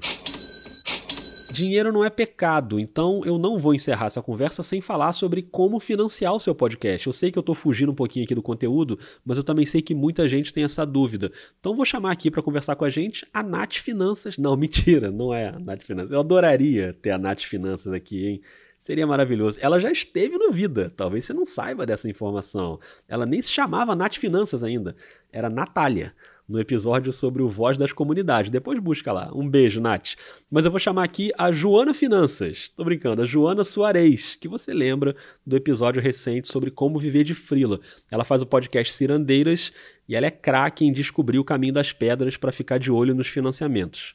[1.53, 5.81] Dinheiro não é pecado, então eu não vou encerrar essa conversa sem falar sobre como
[5.81, 7.07] financiar o seu podcast.
[7.07, 9.83] Eu sei que eu estou fugindo um pouquinho aqui do conteúdo, mas eu também sei
[9.83, 11.33] que muita gente tem essa dúvida.
[11.59, 14.39] Então vou chamar aqui para conversar com a gente a Nath Finanças.
[14.39, 16.13] Não, mentira, não é a Nath Finanças.
[16.13, 18.41] Eu adoraria ter a Nath Finanças aqui, hein?
[18.79, 19.59] Seria maravilhoso.
[19.61, 22.79] Ela já esteve no Vida, talvez você não saiba dessa informação.
[23.09, 24.95] Ela nem se chamava Nath Finanças ainda,
[25.33, 26.15] era Natália
[26.51, 28.51] no episódio sobre o Voz das Comunidades.
[28.51, 29.31] Depois busca lá.
[29.33, 30.17] Um beijo, Nath.
[30.51, 32.69] Mas eu vou chamar aqui a Joana Finanças.
[32.77, 35.15] Tô brincando, a Joana Soares, que você lembra
[35.47, 37.81] do episódio recente sobre como viver de frila.
[38.11, 39.73] Ela faz o podcast Cirandeiras
[40.09, 43.29] e ela é craque em descobrir o caminho das pedras para ficar de olho nos
[43.29, 44.11] financiamentos.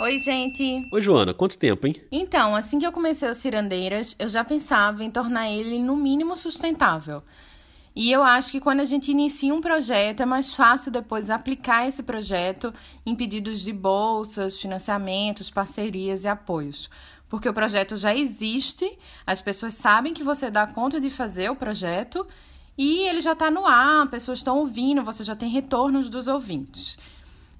[0.00, 0.86] Oi, gente!
[0.90, 1.94] Oi, Joana, quanto tempo, hein?
[2.10, 6.34] Então, assim que eu comecei o Cirandeiras, eu já pensava em tornar ele no mínimo
[6.36, 7.22] sustentável.
[8.00, 11.86] E eu acho que quando a gente inicia um projeto, é mais fácil depois aplicar
[11.86, 12.72] esse projeto
[13.04, 16.88] em pedidos de bolsas, financiamentos, parcerias e apoios.
[17.28, 18.90] Porque o projeto já existe,
[19.26, 22.26] as pessoas sabem que você dá conta de fazer o projeto
[22.78, 26.96] e ele já está no ar, pessoas estão ouvindo, você já tem retornos dos ouvintes.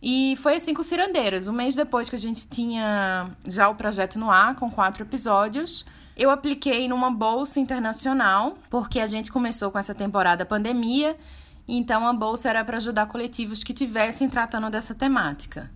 [0.02, 1.48] E foi assim com Cirandeiras.
[1.48, 5.84] Um mês depois que a gente tinha já o projeto no ar, com quatro episódios,
[6.16, 11.16] eu apliquei numa bolsa internacional, porque a gente começou com essa temporada pandemia,
[11.66, 15.70] então a bolsa era para ajudar coletivos que tivessem tratando dessa temática.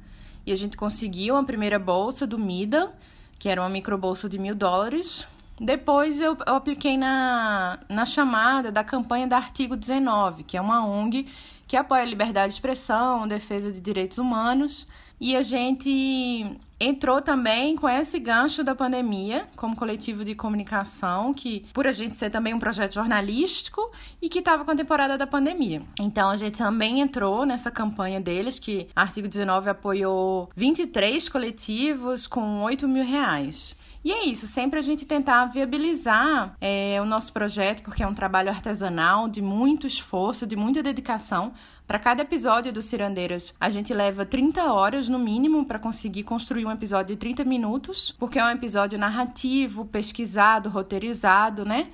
[0.46, 2.92] E a gente conseguiu a primeira bolsa do MIDA,
[3.38, 5.26] que era uma microbolsa de mil dólares.
[5.58, 10.84] Depois eu, eu apliquei na, na chamada da campanha da Artigo 19, que é uma
[10.84, 11.26] ONG
[11.66, 14.86] que apoia a liberdade de expressão, defesa de direitos humanos.
[15.20, 21.66] E a gente entrou também com esse gancho da pandemia, como coletivo de comunicação, que
[21.72, 25.26] por a gente ser também um projeto jornalístico e que estava com a temporada da
[25.26, 25.82] pandemia.
[25.98, 32.62] Então a gente também entrou nessa campanha deles, que Artigo 19 apoiou 23 coletivos com
[32.62, 33.76] 8 mil reais.
[34.04, 38.12] E é isso, sempre a gente tentar viabilizar é, o nosso projeto, porque é um
[38.12, 41.54] trabalho artesanal de muito esforço, de muita dedicação.
[41.86, 46.64] Para cada episódio do Cirandeiras, a gente leva 30 horas no mínimo para conseguir construir
[46.64, 51.88] um episódio de 30 minutos, porque é um episódio narrativo, pesquisado, roteirizado, né?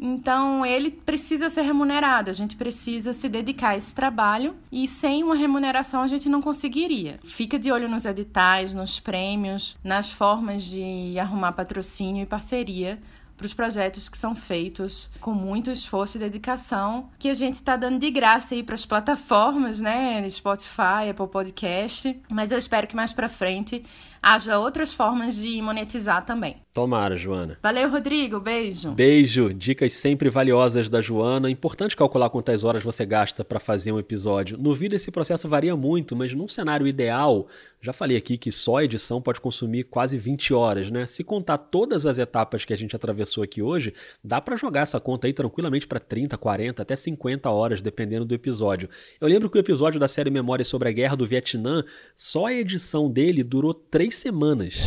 [0.00, 5.22] Então, ele precisa ser remunerado, a gente precisa se dedicar a esse trabalho e sem
[5.22, 7.20] uma remuneração a gente não conseguiria.
[7.22, 12.98] Fica de olho nos editais, nos prêmios, nas formas de arrumar patrocínio e parceria
[13.36, 17.76] para os projetos que são feitos com muito esforço e dedicação, que a gente está
[17.76, 22.96] dando de graça aí para as plataformas, né, Spotify, Apple Podcast, mas eu espero que
[22.96, 23.84] mais para frente
[24.24, 26.56] haja outras formas de monetizar também.
[26.72, 27.58] Tomara, Joana.
[27.62, 28.40] Valeu, Rodrigo.
[28.40, 28.90] Beijo.
[28.92, 29.52] Beijo.
[29.54, 31.50] Dicas sempre valiosas da Joana.
[31.50, 34.58] Importante calcular quantas horas você gasta para fazer um episódio.
[34.58, 37.46] No vídeo esse processo varia muito, mas num cenário ideal,
[37.80, 41.06] já falei aqui que só a edição pode consumir quase 20 horas, né?
[41.06, 44.98] Se contar todas as etapas que a gente atravessou aqui hoje, dá para jogar essa
[44.98, 48.88] conta aí tranquilamente para 30, 40, até 50 horas, dependendo do episódio.
[49.20, 51.84] Eu lembro que o episódio da série Memórias sobre a Guerra do Vietnã,
[52.16, 53.74] só a edição dele durou
[54.14, 54.84] três semanas.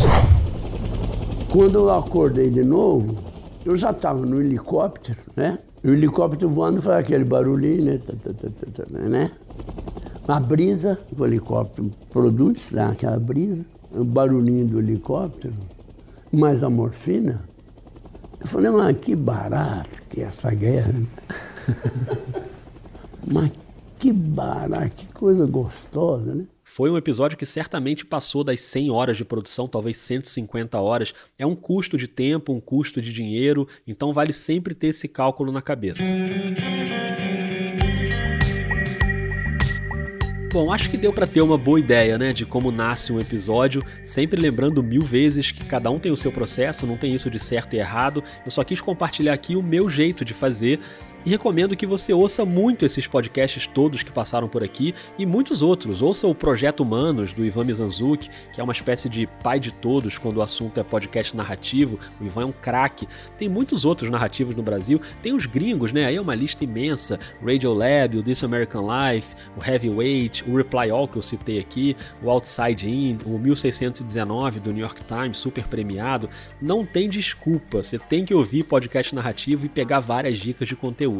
[1.51, 3.27] Quando eu acordei de novo,
[3.65, 5.59] Eu já estava no helicóptero, né?
[5.83, 7.97] O helicóptero voando faz aquele barulhinho, né?
[7.97, 9.29] Tá, tá, tá, né?
[10.25, 15.53] A brisa, o helicóptero produz, dá aquela brisa, o barulhinho do helicóptero,
[16.31, 17.41] mais a morfina.
[18.39, 20.93] Eu falei, mas que barato que é essa guerra.
[20.93, 21.07] Né?
[23.27, 23.51] mas
[23.99, 26.45] que barato, que coisa gostosa, né?
[26.69, 31.13] Foi um episódio que certamente passou das 100 horas de produção, talvez 150 horas.
[31.39, 35.49] É um custo de tempo, um custo de dinheiro, então vale sempre ter esse cálculo
[35.49, 36.03] na cabeça.
[40.51, 43.81] Bom, acho que deu para ter uma boa ideia, né, de como nasce um episódio,
[44.03, 47.39] sempre lembrando mil vezes que cada um tem o seu processo, não tem isso de
[47.39, 48.23] certo e errado.
[48.43, 50.79] Eu só quis compartilhar aqui o meu jeito de fazer
[51.27, 55.61] e recomendo que você ouça muito esses podcasts todos que passaram por aqui e muitos
[55.61, 56.01] outros.
[56.01, 60.17] Ouça o Projeto Humanos, do Ivan Mizanzuki, que é uma espécie de pai de todos
[60.17, 61.99] quando o assunto é podcast narrativo.
[62.21, 63.09] O Ivan é um craque.
[63.37, 65.01] Tem muitos outros narrativos no Brasil.
[65.21, 66.05] Tem os gringos, né?
[66.05, 67.19] Aí é uma lista imensa.
[67.45, 71.93] Radio Lab, o This American Life, o Heavyweight, o Reply All que eu citei aqui,
[72.23, 76.29] o Outside In, o 1619 do New York Times, super premiado.
[76.61, 77.83] Não tem desculpa.
[77.83, 81.16] Você tem que ouvir podcast narrativo e pegar várias dicas de conteúdo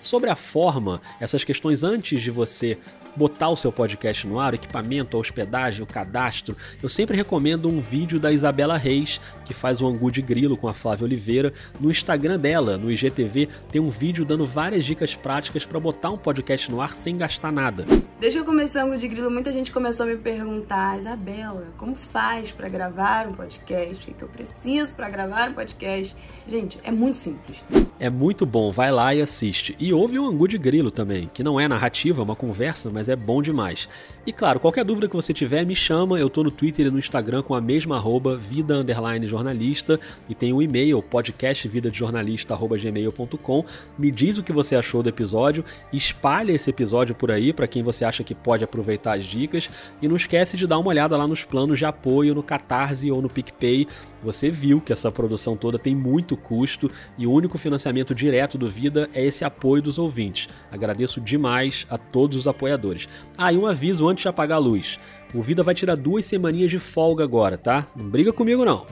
[0.00, 2.78] Sobre a forma, essas questões antes de você
[3.16, 7.68] botar o seu podcast no ar, o equipamento, a hospedagem, o cadastro, eu sempre recomendo
[7.68, 11.52] um vídeo da Isabela Reis, que faz o Angu de Grilo com a Flávia Oliveira.
[11.80, 16.18] No Instagram dela, no IGTV, tem um vídeo dando várias dicas práticas para botar um
[16.18, 17.84] podcast no ar sem gastar nada.
[18.20, 21.68] Desde que eu comecei o Angu de Grilo, muita gente começou a me perguntar, Isabela,
[21.76, 24.10] como faz para gravar um podcast?
[24.10, 26.16] O que eu preciso para gravar um podcast?
[26.48, 27.62] Gente, é muito simples.
[27.98, 29.74] É muito bom, vai lá e assiste.
[29.78, 33.08] E ouve o Angu de Grilo também, que não é narrativa, é uma conversa, mas
[33.08, 33.88] é bom demais.
[34.26, 36.18] E claro, qualquer dúvida que você tiver, me chama.
[36.18, 40.00] Eu tô no Twitter e no Instagram com a mesma arroba, vida underline jornalista.
[40.28, 43.64] E tem o um e-mail, podcastvidadejornalista.gmail.com.
[43.96, 45.64] Me diz o que você achou do episódio.
[45.92, 49.70] Espalha esse episódio por aí para quem você acha que pode aproveitar as dicas.
[50.02, 53.22] E não esquece de dar uma olhada lá nos planos de apoio no Catarse ou
[53.22, 53.86] no PicPay.
[54.24, 58.68] Você viu que essa produção toda tem muito custo e o único financiamento direto do
[58.68, 60.48] Vida é esse apoio dos ouvintes.
[60.68, 63.08] Agradeço demais a todos os apoiadores.
[63.38, 64.98] Ah, e um aviso antes de apagar a luz.
[65.34, 67.86] O Vida vai tirar duas semaninhas de folga agora, tá?
[67.94, 68.86] Não briga comigo não.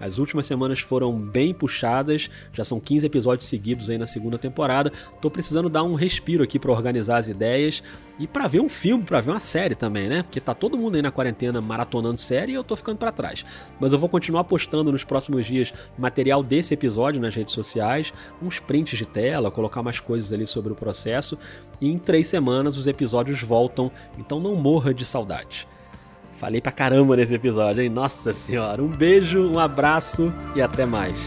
[0.00, 4.90] As últimas semanas foram bem puxadas, já são 15 episódios seguidos aí na segunda temporada.
[5.20, 7.82] Tô precisando dar um respiro aqui para organizar as ideias
[8.18, 10.22] e para ver um filme, para ver uma série também, né?
[10.22, 13.44] Porque tá todo mundo aí na quarentena maratonando série e eu tô ficando para trás.
[13.78, 18.58] Mas eu vou continuar postando nos próximos dias material desse episódio nas redes sociais, uns
[18.58, 21.38] prints de tela, colocar mais coisas ali sobre o processo.
[21.80, 25.66] E em três semanas os episódios voltam, então não morra de saudade.
[26.40, 27.90] Falei pra caramba nesse episódio, hein?
[27.90, 28.82] Nossa senhora.
[28.82, 31.18] Um beijo, um abraço e até mais.